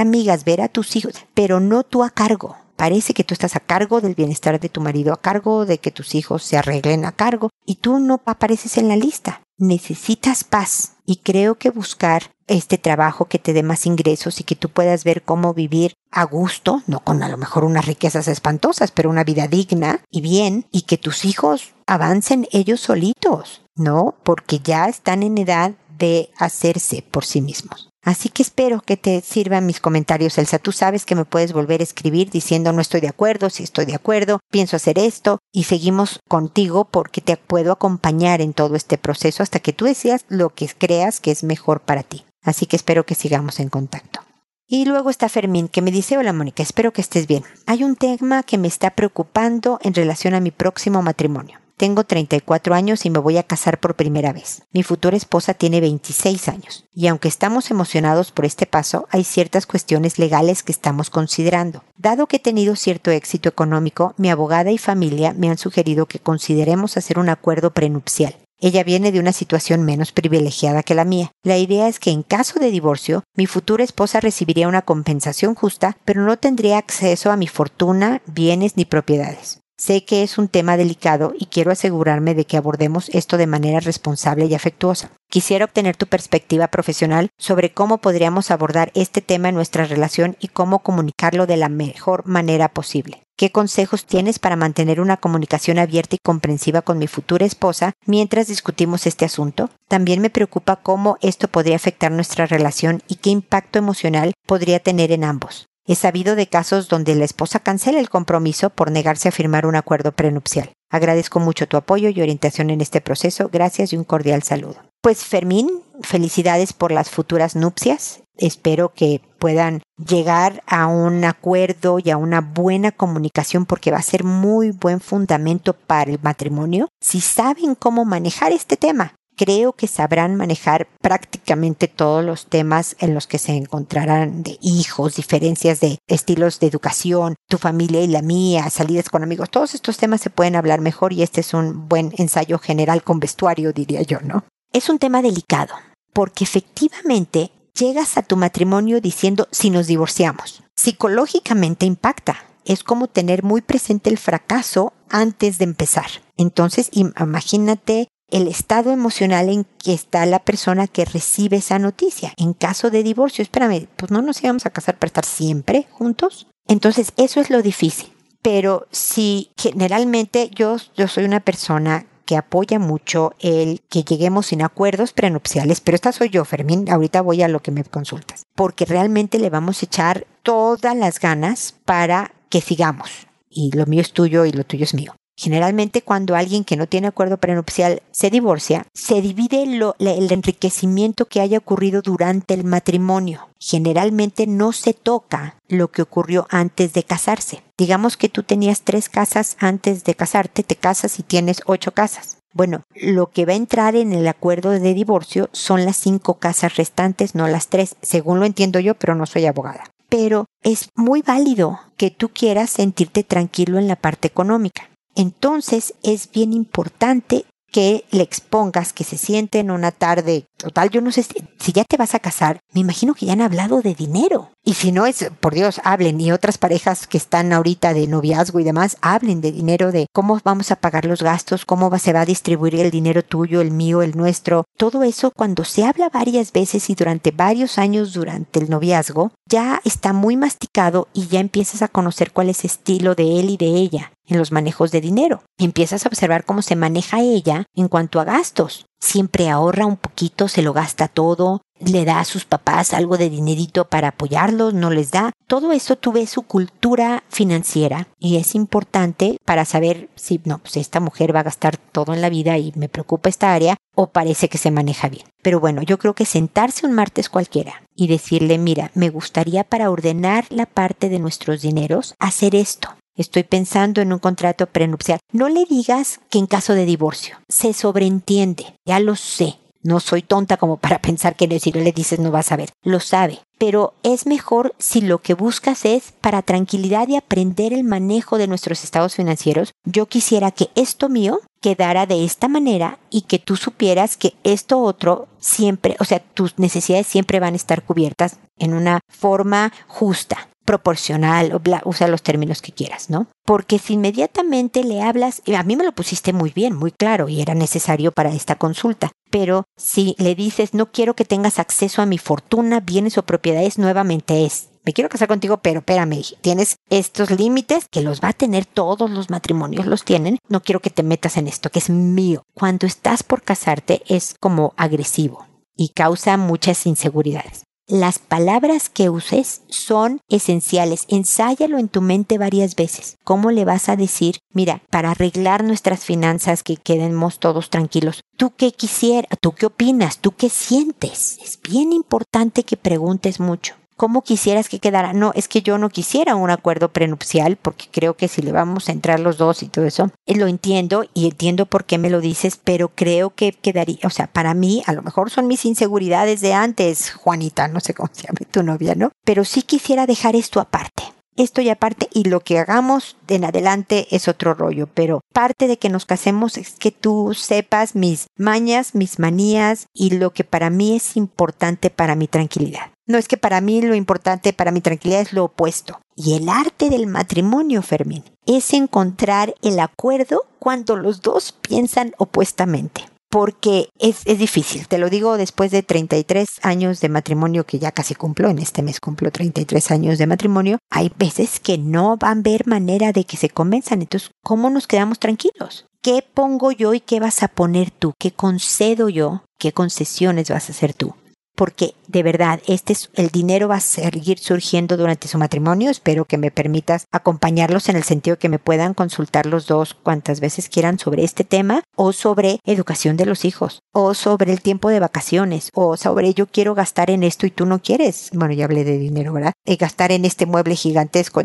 amigas, 0.00 0.44
ver 0.44 0.60
a 0.60 0.68
tus 0.68 0.96
hijos, 0.96 1.14
pero 1.34 1.60
no 1.60 1.84
tú 1.84 2.02
a 2.02 2.10
cargo 2.10 2.56
parece 2.76 3.14
que 3.14 3.24
tú 3.24 3.34
estás 3.34 3.56
a 3.56 3.60
cargo 3.60 4.00
del 4.00 4.14
bienestar 4.14 4.58
de 4.58 4.68
tu 4.68 4.80
marido, 4.80 5.12
a 5.12 5.20
cargo 5.20 5.66
de 5.66 5.78
que 5.78 5.90
tus 5.90 6.14
hijos 6.14 6.42
se 6.42 6.56
arreglen 6.56 7.04
a 7.04 7.12
cargo, 7.12 7.50
y 7.64 7.76
tú 7.76 7.98
no 7.98 8.20
apareces 8.26 8.76
en 8.78 8.88
la 8.88 8.96
lista. 8.96 9.42
Necesitas 9.58 10.44
paz 10.44 10.94
y 11.06 11.16
creo 11.16 11.56
que 11.56 11.70
buscar 11.70 12.32
este 12.46 12.78
trabajo 12.78 13.26
que 13.26 13.38
te 13.38 13.52
dé 13.52 13.62
más 13.62 13.86
ingresos 13.86 14.40
y 14.40 14.44
que 14.44 14.56
tú 14.56 14.68
puedas 14.68 15.04
ver 15.04 15.22
cómo 15.22 15.54
vivir 15.54 15.94
a 16.10 16.24
gusto, 16.24 16.82
no 16.86 17.00
con 17.00 17.22
a 17.22 17.28
lo 17.28 17.38
mejor 17.38 17.64
unas 17.64 17.86
riquezas 17.86 18.28
espantosas, 18.28 18.90
pero 18.90 19.10
una 19.10 19.24
vida 19.24 19.48
digna 19.48 20.00
y 20.10 20.20
bien, 20.20 20.66
y 20.72 20.82
que 20.82 20.98
tus 20.98 21.24
hijos 21.24 21.74
avancen 21.86 22.48
ellos 22.50 22.80
solitos, 22.80 23.62
¿no? 23.76 24.16
Porque 24.22 24.58
ya 24.58 24.86
están 24.86 25.22
en 25.22 25.38
edad 25.38 25.72
de 25.98 26.30
hacerse 26.36 27.04
por 27.08 27.24
sí 27.24 27.40
mismos. 27.40 27.91
Así 28.02 28.30
que 28.30 28.42
espero 28.42 28.80
que 28.80 28.96
te 28.96 29.20
sirvan 29.20 29.64
mis 29.64 29.78
comentarios, 29.78 30.36
Elsa. 30.36 30.58
Tú 30.58 30.72
sabes 30.72 31.06
que 31.06 31.14
me 31.14 31.24
puedes 31.24 31.52
volver 31.52 31.80
a 31.80 31.84
escribir 31.84 32.30
diciendo 32.30 32.72
no 32.72 32.80
estoy 32.80 33.00
de 33.00 33.08
acuerdo, 33.08 33.48
si 33.48 33.62
estoy 33.62 33.84
de 33.84 33.94
acuerdo, 33.94 34.40
pienso 34.50 34.74
hacer 34.74 34.98
esto 34.98 35.38
y 35.52 35.64
seguimos 35.64 36.18
contigo 36.28 36.84
porque 36.84 37.20
te 37.20 37.36
puedo 37.36 37.70
acompañar 37.70 38.40
en 38.40 38.54
todo 38.54 38.74
este 38.74 38.98
proceso 38.98 39.44
hasta 39.44 39.60
que 39.60 39.72
tú 39.72 39.84
decías 39.84 40.24
lo 40.28 40.50
que 40.50 40.68
creas 40.68 41.20
que 41.20 41.30
es 41.30 41.44
mejor 41.44 41.80
para 41.80 42.02
ti. 42.02 42.24
Así 42.42 42.66
que 42.66 42.74
espero 42.74 43.06
que 43.06 43.14
sigamos 43.14 43.60
en 43.60 43.68
contacto. 43.68 44.20
Y 44.66 44.84
luego 44.86 45.10
está 45.10 45.28
Fermín 45.28 45.68
que 45.68 45.82
me 45.82 45.92
dice, 45.92 46.18
hola 46.18 46.32
Mónica, 46.32 46.62
espero 46.62 46.92
que 46.92 47.02
estés 47.02 47.28
bien. 47.28 47.44
Hay 47.66 47.84
un 47.84 47.94
tema 47.94 48.42
que 48.42 48.58
me 48.58 48.68
está 48.68 48.90
preocupando 48.90 49.78
en 49.82 49.94
relación 49.94 50.34
a 50.34 50.40
mi 50.40 50.50
próximo 50.50 51.02
matrimonio. 51.02 51.61
Tengo 51.82 52.04
34 52.04 52.76
años 52.76 53.04
y 53.06 53.10
me 53.10 53.18
voy 53.18 53.38
a 53.38 53.42
casar 53.42 53.80
por 53.80 53.96
primera 53.96 54.32
vez. 54.32 54.62
Mi 54.72 54.84
futura 54.84 55.16
esposa 55.16 55.52
tiene 55.52 55.80
26 55.80 56.46
años. 56.46 56.84
Y 56.94 57.08
aunque 57.08 57.26
estamos 57.26 57.72
emocionados 57.72 58.30
por 58.30 58.44
este 58.44 58.66
paso, 58.66 59.08
hay 59.10 59.24
ciertas 59.24 59.66
cuestiones 59.66 60.16
legales 60.20 60.62
que 60.62 60.70
estamos 60.70 61.10
considerando. 61.10 61.82
Dado 61.96 62.28
que 62.28 62.36
he 62.36 62.38
tenido 62.38 62.76
cierto 62.76 63.10
éxito 63.10 63.48
económico, 63.48 64.14
mi 64.16 64.30
abogada 64.30 64.70
y 64.70 64.78
familia 64.78 65.34
me 65.36 65.50
han 65.50 65.58
sugerido 65.58 66.06
que 66.06 66.20
consideremos 66.20 66.96
hacer 66.96 67.18
un 67.18 67.28
acuerdo 67.28 67.72
prenupcial. 67.72 68.36
Ella 68.60 68.84
viene 68.84 69.10
de 69.10 69.18
una 69.18 69.32
situación 69.32 69.82
menos 69.82 70.12
privilegiada 70.12 70.84
que 70.84 70.94
la 70.94 71.04
mía. 71.04 71.32
La 71.42 71.58
idea 71.58 71.88
es 71.88 71.98
que 71.98 72.10
en 72.10 72.22
caso 72.22 72.60
de 72.60 72.70
divorcio, 72.70 73.24
mi 73.34 73.48
futura 73.48 73.82
esposa 73.82 74.20
recibiría 74.20 74.68
una 74.68 74.82
compensación 74.82 75.56
justa, 75.56 75.96
pero 76.04 76.22
no 76.22 76.38
tendría 76.38 76.78
acceso 76.78 77.32
a 77.32 77.36
mi 77.36 77.48
fortuna, 77.48 78.22
bienes 78.26 78.76
ni 78.76 78.84
propiedades. 78.84 79.61
Sé 79.84 80.04
que 80.04 80.22
es 80.22 80.38
un 80.38 80.46
tema 80.46 80.76
delicado 80.76 81.34
y 81.36 81.46
quiero 81.46 81.72
asegurarme 81.72 82.36
de 82.36 82.44
que 82.44 82.56
abordemos 82.56 83.08
esto 83.08 83.36
de 83.36 83.48
manera 83.48 83.80
responsable 83.80 84.44
y 84.46 84.54
afectuosa. 84.54 85.10
Quisiera 85.28 85.64
obtener 85.64 85.96
tu 85.96 86.06
perspectiva 86.06 86.68
profesional 86.68 87.30
sobre 87.36 87.72
cómo 87.72 87.98
podríamos 87.98 88.52
abordar 88.52 88.92
este 88.94 89.22
tema 89.22 89.48
en 89.48 89.56
nuestra 89.56 89.84
relación 89.84 90.36
y 90.38 90.46
cómo 90.46 90.84
comunicarlo 90.84 91.48
de 91.48 91.56
la 91.56 91.68
mejor 91.68 92.24
manera 92.28 92.68
posible. 92.68 93.24
¿Qué 93.36 93.50
consejos 93.50 94.06
tienes 94.06 94.38
para 94.38 94.54
mantener 94.54 95.00
una 95.00 95.16
comunicación 95.16 95.80
abierta 95.80 96.14
y 96.14 96.20
comprensiva 96.24 96.82
con 96.82 96.98
mi 96.98 97.08
futura 97.08 97.44
esposa 97.44 97.92
mientras 98.06 98.46
discutimos 98.46 99.08
este 99.08 99.24
asunto? 99.24 99.68
También 99.88 100.20
me 100.20 100.30
preocupa 100.30 100.76
cómo 100.76 101.18
esto 101.22 101.48
podría 101.48 101.74
afectar 101.74 102.12
nuestra 102.12 102.46
relación 102.46 103.02
y 103.08 103.16
qué 103.16 103.30
impacto 103.30 103.80
emocional 103.80 104.32
podría 104.46 104.78
tener 104.78 105.10
en 105.10 105.24
ambos. 105.24 105.71
He 105.84 105.96
sabido 105.96 106.36
de 106.36 106.46
casos 106.46 106.88
donde 106.88 107.14
la 107.16 107.24
esposa 107.24 107.58
cancela 107.58 107.98
el 107.98 108.08
compromiso 108.08 108.70
por 108.70 108.92
negarse 108.92 109.28
a 109.28 109.32
firmar 109.32 109.66
un 109.66 109.74
acuerdo 109.74 110.12
prenupcial. 110.12 110.70
Agradezco 110.90 111.40
mucho 111.40 111.66
tu 111.66 111.76
apoyo 111.76 112.08
y 112.08 112.20
orientación 112.20 112.70
en 112.70 112.80
este 112.80 113.00
proceso. 113.00 113.48
Gracias 113.52 113.92
y 113.92 113.96
un 113.96 114.04
cordial 114.04 114.42
saludo. 114.42 114.76
Pues 115.00 115.24
Fermín, 115.24 115.68
felicidades 116.02 116.72
por 116.72 116.92
las 116.92 117.10
futuras 117.10 117.56
nupcias. 117.56 118.22
Espero 118.36 118.92
que 118.94 119.20
puedan 119.38 119.82
llegar 119.96 120.62
a 120.66 120.86
un 120.86 121.24
acuerdo 121.24 121.98
y 121.98 122.10
a 122.10 122.16
una 122.16 122.40
buena 122.40 122.92
comunicación 122.92 123.66
porque 123.66 123.90
va 123.90 123.98
a 123.98 124.02
ser 124.02 124.22
muy 124.22 124.70
buen 124.70 125.00
fundamento 125.00 125.74
para 125.74 126.10
el 126.10 126.20
matrimonio 126.22 126.88
si 127.00 127.20
saben 127.20 127.74
cómo 127.74 128.04
manejar 128.04 128.52
este 128.52 128.76
tema 128.76 129.14
creo 129.36 129.72
que 129.72 129.86
sabrán 129.86 130.36
manejar 130.36 130.88
prácticamente 131.00 131.88
todos 131.88 132.24
los 132.24 132.46
temas 132.46 132.96
en 132.98 133.14
los 133.14 133.26
que 133.26 133.38
se 133.38 133.52
encontrarán 133.52 134.42
de 134.42 134.58
hijos, 134.60 135.16
diferencias 135.16 135.80
de 135.80 135.98
estilos 136.06 136.60
de 136.60 136.66
educación, 136.66 137.34
tu 137.48 137.58
familia 137.58 138.02
y 138.02 138.06
la 138.06 138.22
mía, 138.22 138.70
salidas 138.70 139.08
con 139.08 139.22
amigos. 139.22 139.50
Todos 139.50 139.74
estos 139.74 139.96
temas 139.96 140.20
se 140.20 140.30
pueden 140.30 140.56
hablar 140.56 140.80
mejor 140.80 141.12
y 141.12 141.22
este 141.22 141.40
es 141.40 141.54
un 141.54 141.88
buen 141.88 142.12
ensayo 142.18 142.58
general 142.58 143.02
con 143.02 143.20
vestuario, 143.20 143.72
diría 143.72 144.02
yo, 144.02 144.20
¿no? 144.20 144.44
Es 144.72 144.88
un 144.88 144.98
tema 144.98 145.22
delicado 145.22 145.74
porque 146.12 146.44
efectivamente 146.44 147.50
llegas 147.74 148.16
a 148.16 148.22
tu 148.22 148.36
matrimonio 148.36 149.00
diciendo 149.00 149.48
si 149.50 149.70
nos 149.70 149.86
divorciamos. 149.86 150.62
Psicológicamente 150.76 151.86
impacta. 151.86 152.36
Es 152.64 152.84
como 152.84 153.08
tener 153.08 153.42
muy 153.42 153.60
presente 153.60 154.08
el 154.08 154.18
fracaso 154.18 154.92
antes 155.08 155.58
de 155.58 155.64
empezar. 155.64 156.06
Entonces, 156.36 156.90
imagínate 156.92 158.08
el 158.32 158.48
estado 158.48 158.90
emocional 158.90 159.50
en 159.50 159.64
que 159.78 159.92
está 159.92 160.26
la 160.26 160.40
persona 160.40 160.88
que 160.88 161.04
recibe 161.04 161.58
esa 161.58 161.78
noticia. 161.78 162.32
En 162.38 162.54
caso 162.54 162.90
de 162.90 163.02
divorcio, 163.02 163.42
espérame, 163.42 163.86
pues 163.96 164.10
no 164.10 164.22
nos 164.22 164.42
íbamos 164.42 164.66
a 164.66 164.70
casar 164.70 164.98
para 164.98 165.08
estar 165.08 165.24
siempre 165.24 165.86
juntos. 165.90 166.48
Entonces, 166.66 167.12
eso 167.18 167.40
es 167.40 167.50
lo 167.50 167.62
difícil. 167.62 168.12
Pero 168.40 168.88
si 168.90 169.50
generalmente 169.56 170.50
yo, 170.52 170.76
yo 170.96 171.06
soy 171.06 171.24
una 171.24 171.40
persona 171.40 172.06
que 172.24 172.36
apoya 172.36 172.78
mucho 172.78 173.34
el 173.38 173.82
que 173.88 174.02
lleguemos 174.02 174.46
sin 174.46 174.62
acuerdos 174.62 175.12
prenupciales, 175.12 175.80
pero 175.80 175.96
esta 175.96 176.12
soy 176.12 176.30
yo, 176.30 176.44
Fermín, 176.44 176.90
ahorita 176.90 177.20
voy 177.20 177.42
a 177.42 177.48
lo 177.48 177.60
que 177.60 177.70
me 177.70 177.84
consultas, 177.84 178.46
porque 178.54 178.84
realmente 178.84 179.38
le 179.38 179.50
vamos 179.50 179.82
a 179.82 179.86
echar 179.86 180.26
todas 180.42 180.96
las 180.96 181.20
ganas 181.20 181.74
para 181.84 182.32
que 182.48 182.60
sigamos. 182.60 183.10
Y 183.50 183.76
lo 183.76 183.86
mío 183.86 184.00
es 184.00 184.12
tuyo 184.12 184.44
y 184.46 184.52
lo 184.52 184.64
tuyo 184.64 184.84
es 184.84 184.94
mío. 184.94 185.14
Generalmente 185.36 186.02
cuando 186.02 186.36
alguien 186.36 186.64
que 186.64 186.76
no 186.76 186.86
tiene 186.86 187.08
acuerdo 187.08 187.38
prenupcial 187.38 188.02
se 188.10 188.30
divorcia, 188.30 188.86
se 188.92 189.20
divide 189.22 189.62
el 189.62 190.32
enriquecimiento 190.32 191.26
que 191.26 191.40
haya 191.40 191.58
ocurrido 191.58 192.02
durante 192.02 192.54
el 192.54 192.64
matrimonio. 192.64 193.48
Generalmente 193.58 194.46
no 194.46 194.72
se 194.72 194.92
toca 194.92 195.56
lo 195.68 195.90
que 195.90 196.02
ocurrió 196.02 196.46
antes 196.50 196.92
de 196.92 197.02
casarse. 197.02 197.62
Digamos 197.78 198.16
que 198.16 198.28
tú 198.28 198.42
tenías 198.42 198.82
tres 198.82 199.08
casas 199.08 199.56
antes 199.58 200.04
de 200.04 200.14
casarte, 200.14 200.62
te 200.62 200.76
casas 200.76 201.18
y 201.18 201.22
tienes 201.22 201.62
ocho 201.66 201.92
casas. 201.92 202.38
Bueno, 202.52 202.82
lo 202.94 203.30
que 203.30 203.46
va 203.46 203.54
a 203.54 203.56
entrar 203.56 203.96
en 203.96 204.12
el 204.12 204.28
acuerdo 204.28 204.70
de 204.70 204.94
divorcio 204.94 205.48
son 205.52 205.86
las 205.86 205.96
cinco 205.96 206.34
casas 206.34 206.76
restantes, 206.76 207.34
no 207.34 207.48
las 207.48 207.68
tres, 207.68 207.96
según 208.02 208.40
lo 208.40 208.44
entiendo 208.44 208.78
yo, 208.78 208.94
pero 208.94 209.14
no 209.14 209.24
soy 209.24 209.46
abogada. 209.46 209.84
Pero 210.10 210.44
es 210.62 210.90
muy 210.94 211.22
válido 211.22 211.80
que 211.96 212.10
tú 212.10 212.28
quieras 212.28 212.68
sentirte 212.68 213.24
tranquilo 213.24 213.78
en 213.78 213.88
la 213.88 213.96
parte 213.96 214.28
económica 214.28 214.91
entonces 215.14 215.94
es 216.02 216.30
bien 216.30 216.52
importante 216.52 217.44
que 217.72 218.04
le 218.10 218.22
expongas, 218.22 218.92
que 218.92 219.02
se 219.02 219.16
siente 219.16 219.58
en 219.58 219.70
una 219.70 219.90
tarde 219.90 220.44
total. 220.58 220.90
Yo 220.90 221.00
no 221.00 221.10
sé 221.10 221.22
si, 221.22 221.72
ya 221.72 221.84
te 221.84 221.96
vas 221.96 222.14
a 222.14 222.20
casar, 222.20 222.60
me 222.72 222.82
imagino 222.82 223.14
que 223.14 223.26
ya 223.26 223.32
han 223.32 223.40
hablado 223.40 223.80
de 223.80 223.94
dinero. 223.94 224.50
Y 224.64 224.74
si 224.74 224.92
no 224.92 225.06
es, 225.06 225.28
por 225.40 225.54
Dios, 225.54 225.80
hablen. 225.82 226.20
Y 226.20 226.30
otras 226.30 226.56
parejas 226.56 227.08
que 227.08 227.18
están 227.18 227.52
ahorita 227.52 227.94
de 227.94 228.06
noviazgo 228.06 228.60
y 228.60 228.64
demás, 228.64 228.96
hablen 229.00 229.40
de 229.40 229.50
dinero, 229.50 229.90
de 229.90 230.06
cómo 230.12 230.38
vamos 230.44 230.70
a 230.70 230.76
pagar 230.76 231.04
los 231.04 231.22
gastos, 231.22 231.64
cómo 231.64 231.96
se 231.98 232.12
va 232.12 232.20
a 232.20 232.26
distribuir 232.26 232.76
el 232.76 232.90
dinero 232.92 233.24
tuyo, 233.24 233.60
el 233.60 233.72
mío, 233.72 234.02
el 234.02 234.16
nuestro. 234.16 234.64
Todo 234.76 235.02
eso 235.02 235.32
cuando 235.36 235.64
se 235.64 235.84
habla 235.84 236.10
varias 236.10 236.52
veces 236.52 236.90
y 236.90 236.94
durante 236.94 237.32
varios 237.32 237.76
años 237.76 238.12
durante 238.12 238.60
el 238.60 238.70
noviazgo, 238.70 239.32
ya 239.48 239.80
está 239.84 240.12
muy 240.12 240.36
masticado 240.36 241.08
y 241.12 241.26
ya 241.26 241.40
empiezas 241.40 241.82
a 241.82 241.88
conocer 241.88 242.32
cuál 242.32 242.48
es 242.48 242.60
el 242.60 242.70
estilo 242.70 243.14
de 243.14 243.40
él 243.40 243.50
y 243.50 243.56
de 243.56 243.66
ella 243.66 244.12
en 244.26 244.38
los 244.38 244.52
manejos 244.52 244.90
de 244.90 245.00
dinero. 245.00 245.42
Empiezas 245.58 246.04
a 246.04 246.08
observar 246.08 246.44
cómo 246.44 246.62
se 246.62 246.76
maneja 246.76 247.20
ella 247.20 247.64
en 247.74 247.88
cuanto 247.88 248.20
a 248.20 248.24
gastos. 248.24 248.86
Siempre 249.00 249.50
ahorra 249.50 249.86
un 249.86 249.96
poquito, 249.96 250.48
se 250.48 250.62
lo 250.62 250.72
gasta 250.72 251.08
todo, 251.08 251.62
le 251.84 252.04
da 252.04 252.20
a 252.20 252.24
sus 252.24 252.44
papás 252.44 252.94
algo 252.94 253.18
de 253.18 253.30
dinerito 253.30 253.86
para 253.86 254.08
apoyarlos, 254.08 254.74
no 254.74 254.90
les 254.90 255.10
da. 255.10 255.32
Todo 255.46 255.72
eso 255.72 255.96
tú 255.96 256.12
ves 256.12 256.30
su 256.30 256.42
cultura 256.42 257.24
financiera 257.28 258.08
y 258.18 258.36
es 258.36 258.54
importante 258.54 259.38
para 259.44 259.64
saber 259.64 260.08
si 260.14 260.40
no, 260.44 260.58
pues 260.58 260.76
esta 260.76 261.00
mujer 261.00 261.34
va 261.34 261.40
a 261.40 261.44
gastar 261.44 261.76
todo 261.76 262.14
en 262.14 262.22
la 262.22 262.30
vida 262.30 262.58
y 262.58 262.72
me 262.76 262.88
preocupa 262.88 263.28
esta 263.28 263.52
área 263.52 263.76
o 263.94 264.08
parece 264.08 264.48
que 264.48 264.58
se 264.58 264.70
maneja 264.70 265.08
bien. 265.08 265.26
Pero 265.42 265.60
bueno, 265.60 265.82
yo 265.82 265.98
creo 265.98 266.14
que 266.14 266.24
sentarse 266.24 266.86
un 266.86 266.92
martes 266.92 267.28
cualquiera 267.28 267.82
y 267.94 268.06
decirle, 268.06 268.58
mira, 268.58 268.90
me 268.94 269.10
gustaría 269.10 269.64
para 269.64 269.90
ordenar 269.90 270.46
la 270.50 270.66
parte 270.66 271.08
de 271.08 271.18
nuestros 271.18 271.62
dineros 271.62 272.14
hacer 272.18 272.54
esto. 272.54 272.88
Estoy 273.14 273.42
pensando 273.42 274.00
en 274.00 274.12
un 274.12 274.18
contrato 274.18 274.66
prenupcial. 274.66 275.18
No 275.32 275.48
le 275.50 275.66
digas 275.66 276.20
que 276.30 276.38
en 276.38 276.46
caso 276.46 276.72
de 276.72 276.86
divorcio. 276.86 277.36
Se 277.48 277.74
sobreentiende. 277.74 278.74
Ya 278.86 279.00
lo 279.00 279.16
sé. 279.16 279.58
No 279.82 280.00
soy 280.00 280.22
tonta 280.22 280.56
como 280.56 280.76
para 280.76 280.98
pensar 281.02 281.36
que 281.36 281.60
si 281.60 281.72
no 281.72 281.80
le 281.80 281.92
dices 281.92 282.18
no 282.18 282.30
vas 282.30 282.52
a 282.52 282.56
ver. 282.56 282.70
Lo 282.82 283.00
sabe. 283.00 283.40
Pero 283.58 283.94
es 284.02 284.26
mejor 284.26 284.74
si 284.78 285.00
lo 285.00 285.18
que 285.18 285.34
buscas 285.34 285.84
es 285.84 286.12
para 286.20 286.42
tranquilidad 286.42 287.06
y 287.08 287.16
aprender 287.16 287.72
el 287.72 287.84
manejo 287.84 288.38
de 288.38 288.48
nuestros 288.48 288.82
estados 288.82 289.14
financieros. 289.14 289.72
Yo 289.84 290.06
quisiera 290.06 290.50
que 290.50 290.70
esto 290.74 291.08
mío 291.08 291.40
quedara 291.60 292.06
de 292.06 292.24
esta 292.24 292.48
manera 292.48 292.98
y 293.08 293.22
que 293.22 293.38
tú 293.38 293.56
supieras 293.56 294.16
que 294.16 294.34
esto 294.42 294.80
otro 294.80 295.28
siempre, 295.38 295.96
o 296.00 296.04
sea, 296.04 296.18
tus 296.18 296.58
necesidades 296.58 297.06
siempre 297.06 297.38
van 297.38 297.54
a 297.54 297.56
estar 297.56 297.82
cubiertas 297.84 298.38
en 298.58 298.74
una 298.74 299.00
forma 299.08 299.72
justa 299.86 300.48
proporcional, 300.64 301.52
o 301.52 301.60
usa 301.84 302.08
los 302.08 302.22
términos 302.22 302.62
que 302.62 302.72
quieras, 302.72 303.10
¿no? 303.10 303.26
Porque 303.44 303.78
si 303.78 303.94
inmediatamente 303.94 304.84
le 304.84 305.02
hablas, 305.02 305.42
a 305.54 305.62
mí 305.62 305.76
me 305.76 305.84
lo 305.84 305.92
pusiste 305.92 306.32
muy 306.32 306.50
bien, 306.50 306.74
muy 306.74 306.92
claro, 306.92 307.28
y 307.28 307.40
era 307.40 307.54
necesario 307.54 308.12
para 308.12 308.32
esta 308.32 308.54
consulta, 308.56 309.10
pero 309.32 309.64
si 309.78 310.14
le 310.18 310.34
dices, 310.34 310.74
no 310.74 310.92
quiero 310.92 311.16
que 311.16 311.24
tengas 311.24 311.58
acceso 311.58 312.02
a 312.02 312.06
mi 312.06 312.18
fortuna, 312.18 312.80
bienes 312.80 313.16
o 313.16 313.22
propiedades, 313.24 313.78
nuevamente 313.78 314.44
es, 314.44 314.68
me 314.84 314.92
quiero 314.92 315.08
casar 315.08 315.26
contigo, 315.26 315.56
pero 315.56 315.78
espérame, 315.78 316.22
tienes 316.42 316.76
estos 316.90 317.30
límites 317.30 317.86
que 317.90 318.02
los 318.02 318.20
va 318.20 318.28
a 318.28 318.34
tener 318.34 318.66
todos 318.66 319.10
los 319.10 319.30
matrimonios, 319.30 319.86
los 319.86 320.04
tienen, 320.04 320.38
no 320.48 320.60
quiero 320.60 320.80
que 320.80 320.90
te 320.90 321.02
metas 321.02 321.38
en 321.38 321.48
esto, 321.48 321.70
que 321.70 321.78
es 321.78 321.88
mío. 321.88 322.42
Cuando 322.54 322.86
estás 322.86 323.22
por 323.22 323.42
casarte 323.42 324.02
es 324.06 324.34
como 324.38 324.74
agresivo 324.76 325.46
y 325.76 325.88
causa 325.88 326.36
muchas 326.36 326.86
inseguridades. 326.86 327.64
Las 327.92 328.18
palabras 328.18 328.88
que 328.88 329.10
uses 329.10 329.60
son 329.68 330.22
esenciales. 330.30 331.04
Ensáyalo 331.08 331.76
en 331.76 331.88
tu 331.88 332.00
mente 332.00 332.38
varias 332.38 332.74
veces. 332.74 333.18
¿Cómo 333.22 333.50
le 333.50 333.66
vas 333.66 333.90
a 333.90 333.96
decir, 333.96 334.38
mira, 334.54 334.80
para 334.88 335.10
arreglar 335.10 335.62
nuestras 335.62 336.02
finanzas, 336.02 336.62
que 336.62 336.76
quedemos 336.76 337.38
todos 337.38 337.68
tranquilos? 337.68 338.22
¿Tú 338.38 338.54
qué 338.56 338.72
quisieras? 338.72 339.36
¿Tú 339.42 339.52
qué 339.52 339.66
opinas? 339.66 340.20
¿Tú 340.20 340.32
qué 340.32 340.48
sientes? 340.48 341.38
Es 341.44 341.60
bien 341.60 341.92
importante 341.92 342.62
que 342.62 342.78
preguntes 342.78 343.40
mucho. 343.40 343.74
¿Cómo 344.02 344.22
quisieras 344.22 344.68
que 344.68 344.80
quedara? 344.80 345.12
No, 345.12 345.30
es 345.36 345.46
que 345.46 345.62
yo 345.62 345.78
no 345.78 345.88
quisiera 345.88 346.34
un 346.34 346.50
acuerdo 346.50 346.88
prenupcial 346.88 347.54
porque 347.54 347.86
creo 347.88 348.14
que 348.14 348.26
si 348.26 348.42
le 348.42 348.50
vamos 348.50 348.88
a 348.88 348.92
entrar 348.92 349.20
los 349.20 349.38
dos 349.38 349.62
y 349.62 349.68
todo 349.68 349.84
eso, 349.84 350.10
eh, 350.26 350.34
lo 350.34 350.48
entiendo 350.48 351.04
y 351.14 351.26
entiendo 351.26 351.66
por 351.66 351.84
qué 351.84 351.98
me 351.98 352.10
lo 352.10 352.20
dices, 352.20 352.58
pero 352.64 352.88
creo 352.88 353.30
que 353.30 353.52
quedaría, 353.52 354.00
o 354.02 354.10
sea, 354.10 354.26
para 354.26 354.54
mí, 354.54 354.82
a 354.86 354.92
lo 354.92 355.02
mejor 355.02 355.30
son 355.30 355.46
mis 355.46 355.64
inseguridades 355.64 356.40
de 356.40 356.52
antes, 356.52 357.12
Juanita, 357.12 357.68
no 357.68 357.78
sé 357.78 357.94
cómo 357.94 358.10
se 358.12 358.22
llama 358.22 358.40
tu 358.50 358.64
novia, 358.64 358.96
¿no? 358.96 359.12
Pero 359.24 359.44
sí 359.44 359.62
quisiera 359.62 360.04
dejar 360.04 360.34
esto 360.34 360.58
aparte 360.58 361.04
esto 361.36 361.62
ya 361.62 361.76
parte 361.76 362.08
y 362.12 362.24
lo 362.24 362.40
que 362.40 362.58
hagamos 362.58 363.16
en 363.28 363.44
adelante 363.44 364.06
es 364.10 364.28
otro 364.28 364.52
rollo, 364.52 364.86
pero 364.92 365.22
parte 365.32 365.66
de 365.66 365.78
que 365.78 365.88
nos 365.88 366.04
casemos 366.04 366.58
es 366.58 366.72
que 366.72 366.90
tú 366.90 367.32
sepas 367.34 367.94
mis 367.94 368.26
mañas, 368.36 368.94
mis 368.94 369.18
manías 369.18 369.86
y 369.94 370.10
lo 370.10 370.32
que 370.34 370.44
para 370.44 370.68
mí 370.68 370.94
es 370.94 371.16
importante 371.16 371.88
para 371.88 372.16
mi 372.16 372.28
tranquilidad. 372.28 372.91
No 373.06 373.18
es 373.18 373.28
que 373.28 373.36
para 373.36 373.60
mí 373.60 373.82
lo 373.82 373.94
importante 373.94 374.52
para 374.52 374.70
mi 374.70 374.80
tranquilidad 374.80 375.20
es 375.20 375.32
lo 375.32 375.44
opuesto. 375.44 376.00
Y 376.14 376.34
el 376.34 376.48
arte 376.48 376.90
del 376.90 377.06
matrimonio, 377.06 377.82
Fermín, 377.82 378.24
es 378.46 378.72
encontrar 378.72 379.54
el 379.62 379.80
acuerdo 379.80 380.42
cuando 380.58 380.96
los 380.96 381.22
dos 381.22 381.52
piensan 381.52 382.12
opuestamente 382.18 383.06
porque 383.32 383.88
es, 383.98 384.20
es, 384.26 384.38
difícil. 384.38 384.86
Te 384.86 384.98
lo 384.98 385.08
digo 385.08 385.38
después 385.38 385.70
de 385.70 385.82
33 385.82 386.60
años 386.62 387.00
de 387.00 387.08
matrimonio 387.08 387.64
que 387.64 387.78
ya 387.78 387.90
casi 387.90 388.14
cumplo, 388.14 388.50
en 388.50 388.58
este 388.58 388.82
mes 388.82 389.00
cumplo 389.00 389.30
33 389.30 389.90
años 389.90 390.18
de 390.18 390.26
matrimonio, 390.26 390.76
hay 390.90 391.10
veces 391.16 391.58
que 391.58 391.78
no 391.78 392.18
van 392.18 392.40
a 392.40 392.42
ver 392.42 392.66
manera 392.66 393.10
de 393.10 393.24
que 393.24 393.38
se 393.38 393.48
convenzan. 393.48 394.02
Entonces, 394.02 394.32
¿cómo 394.44 394.68
nos 394.68 394.86
quedamos 394.86 395.18
tranquilos? 395.18 395.86
¿Qué 396.02 396.22
pongo 396.34 396.72
yo 396.72 396.92
y 396.92 397.00
qué 397.00 397.20
vas 397.20 397.42
a 397.42 397.48
poner 397.48 397.90
tú? 397.90 398.12
¿Qué 398.18 398.32
concedo 398.32 399.08
yo? 399.08 399.44
¿Qué 399.58 399.72
concesiones 399.72 400.50
vas 400.50 400.68
a 400.68 400.72
hacer 400.72 400.92
tú? 400.92 401.14
Porque 401.62 401.94
de 402.08 402.24
verdad, 402.24 402.60
este 402.66 402.92
es, 402.92 403.08
el 403.14 403.28
dinero 403.28 403.68
va 403.68 403.76
a 403.76 403.80
seguir 403.80 404.40
surgiendo 404.40 404.96
durante 404.96 405.28
su 405.28 405.38
matrimonio. 405.38 405.92
Espero 405.92 406.24
que 406.24 406.36
me 406.36 406.50
permitas 406.50 407.06
acompañarlos 407.12 407.88
en 407.88 407.94
el 407.94 408.02
sentido 408.02 408.36
que 408.36 408.48
me 408.48 408.58
puedan 408.58 408.94
consultar 408.94 409.46
los 409.46 409.68
dos 409.68 409.94
cuantas 409.94 410.40
veces 410.40 410.68
quieran 410.68 410.98
sobre 410.98 411.22
este 411.22 411.44
tema 411.44 411.84
o 411.94 412.12
sobre 412.12 412.58
educación 412.64 413.16
de 413.16 413.26
los 413.26 413.44
hijos 413.44 413.78
o 413.92 414.12
sobre 414.14 414.50
el 414.50 414.60
tiempo 414.60 414.88
de 414.88 414.98
vacaciones 414.98 415.70
o 415.72 415.96
sobre 415.96 416.34
yo 416.34 416.48
quiero 416.48 416.74
gastar 416.74 417.10
en 417.10 417.22
esto 417.22 417.46
y 417.46 417.52
tú 417.52 417.64
no 417.64 417.78
quieres. 417.78 418.30
Bueno, 418.32 418.54
ya 418.54 418.64
hablé 418.64 418.82
de 418.82 418.98
dinero, 418.98 419.32
¿verdad? 419.32 419.52
De 419.64 419.76
gastar 419.76 420.10
en 420.10 420.24
este 420.24 420.46
mueble 420.46 420.74
gigantesco 420.74 421.44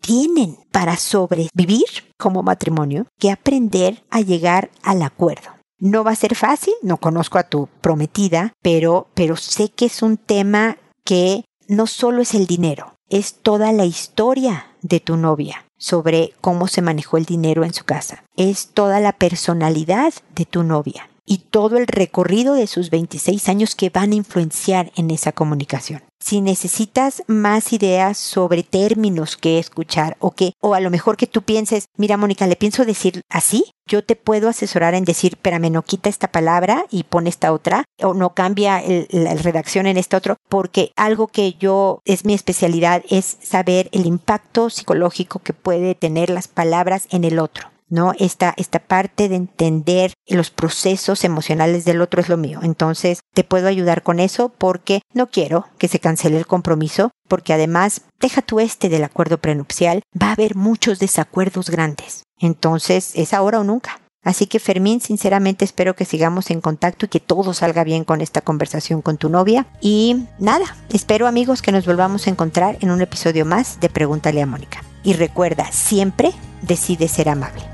tienen 0.00 0.56
para 0.72 0.96
sobrevivir 0.96 1.84
como 2.16 2.42
matrimonio 2.42 3.08
que 3.18 3.30
aprender 3.30 4.04
a 4.08 4.22
llegar 4.22 4.70
al 4.82 5.02
acuerdo. 5.02 5.50
No 5.84 6.02
va 6.02 6.12
a 6.12 6.16
ser 6.16 6.34
fácil, 6.34 6.72
no 6.80 6.96
conozco 6.96 7.36
a 7.36 7.42
tu 7.42 7.68
prometida, 7.82 8.54
pero, 8.62 9.08
pero 9.12 9.36
sé 9.36 9.68
que 9.68 9.84
es 9.84 10.00
un 10.00 10.16
tema 10.16 10.78
que 11.04 11.44
no 11.68 11.86
solo 11.86 12.22
es 12.22 12.32
el 12.32 12.46
dinero, 12.46 12.94
es 13.10 13.34
toda 13.34 13.70
la 13.70 13.84
historia 13.84 14.68
de 14.80 15.00
tu 15.00 15.18
novia 15.18 15.66
sobre 15.76 16.32
cómo 16.40 16.68
se 16.68 16.80
manejó 16.80 17.18
el 17.18 17.26
dinero 17.26 17.64
en 17.64 17.74
su 17.74 17.84
casa. 17.84 18.24
Es 18.34 18.68
toda 18.68 18.98
la 18.98 19.12
personalidad 19.12 20.14
de 20.34 20.46
tu 20.46 20.62
novia 20.62 21.10
y 21.26 21.38
todo 21.50 21.76
el 21.76 21.86
recorrido 21.86 22.54
de 22.54 22.66
sus 22.66 22.90
26 22.90 23.48
años 23.48 23.74
que 23.74 23.90
van 23.90 24.12
a 24.12 24.16
influenciar 24.16 24.92
en 24.96 25.10
esa 25.10 25.32
comunicación 25.32 26.02
si 26.24 26.40
necesitas 26.40 27.22
más 27.26 27.74
ideas 27.74 28.16
sobre 28.16 28.62
términos 28.62 29.36
que 29.36 29.58
escuchar 29.58 30.16
o 30.20 30.30
que, 30.30 30.54
o 30.60 30.74
a 30.74 30.80
lo 30.80 30.88
mejor 30.88 31.18
que 31.18 31.26
tú 31.26 31.42
pienses, 31.42 31.88
mira 31.98 32.16
Mónica, 32.16 32.46
le 32.46 32.56
pienso 32.56 32.86
decir 32.86 33.20
así, 33.28 33.74
yo 33.86 34.02
te 34.02 34.16
puedo 34.16 34.48
asesorar 34.48 34.94
en 34.94 35.04
decir, 35.04 35.34
espérame, 35.34 35.70
no 35.70 35.82
quita 35.82 36.08
esta 36.08 36.28
palabra 36.28 36.86
y 36.90 37.02
pone 37.02 37.28
esta 37.28 37.52
otra, 37.52 37.84
o 38.02 38.14
no 38.14 38.32
cambia 38.32 38.82
la 39.10 39.34
redacción 39.34 39.86
en 39.86 39.98
este 39.98 40.16
otro, 40.16 40.38
porque 40.48 40.92
algo 40.96 41.26
que 41.26 41.52
yo 41.52 42.00
es 42.06 42.24
mi 42.24 42.32
especialidad 42.32 43.04
es 43.10 43.36
saber 43.42 43.90
el 43.92 44.06
impacto 44.06 44.70
psicológico 44.70 45.40
que 45.40 45.52
puede 45.52 45.94
tener 45.94 46.30
las 46.30 46.48
palabras 46.48 47.06
en 47.10 47.24
el 47.24 47.38
otro. 47.38 47.73
¿No? 47.88 48.12
Esta, 48.18 48.54
esta 48.56 48.78
parte 48.78 49.28
de 49.28 49.36
entender 49.36 50.12
los 50.26 50.50
procesos 50.50 51.24
emocionales 51.24 51.84
del 51.84 52.00
otro 52.00 52.20
es 52.20 52.28
lo 52.28 52.36
mío. 52.36 52.60
Entonces, 52.62 53.20
te 53.34 53.44
puedo 53.44 53.68
ayudar 53.68 54.02
con 54.02 54.20
eso 54.20 54.50
porque 54.56 55.02
no 55.12 55.28
quiero 55.28 55.66
que 55.78 55.88
se 55.88 56.00
cancele 56.00 56.38
el 56.38 56.46
compromiso, 56.46 57.10
porque 57.28 57.52
además, 57.52 58.02
deja 58.20 58.42
tú 58.42 58.60
este 58.60 58.88
del 58.88 59.04
acuerdo 59.04 59.38
prenupcial, 59.38 60.02
va 60.20 60.28
a 60.28 60.32
haber 60.32 60.56
muchos 60.56 60.98
desacuerdos 60.98 61.70
grandes. 61.70 62.24
Entonces, 62.38 63.12
es 63.14 63.32
ahora 63.32 63.60
o 63.60 63.64
nunca. 63.64 64.00
Así 64.24 64.46
que 64.46 64.58
Fermín, 64.58 65.00
sinceramente 65.00 65.66
espero 65.66 65.94
que 65.94 66.06
sigamos 66.06 66.50
en 66.50 66.62
contacto 66.62 67.04
y 67.04 67.08
que 67.10 67.20
todo 67.20 67.52
salga 67.52 67.84
bien 67.84 68.04
con 68.04 68.22
esta 68.22 68.40
conversación 68.40 69.02
con 69.02 69.18
tu 69.18 69.28
novia. 69.28 69.66
Y 69.82 70.24
nada, 70.38 70.64
espero 70.88 71.26
amigos 71.26 71.60
que 71.60 71.72
nos 71.72 71.84
volvamos 71.84 72.26
a 72.26 72.30
encontrar 72.30 72.78
en 72.80 72.90
un 72.90 73.02
episodio 73.02 73.44
más 73.44 73.80
de 73.80 73.90
Pregúntale 73.90 74.40
a 74.40 74.46
Mónica. 74.46 74.82
Y 75.02 75.12
recuerda, 75.12 75.70
siempre 75.70 76.32
decide 76.62 77.08
ser 77.08 77.28
amable. 77.28 77.73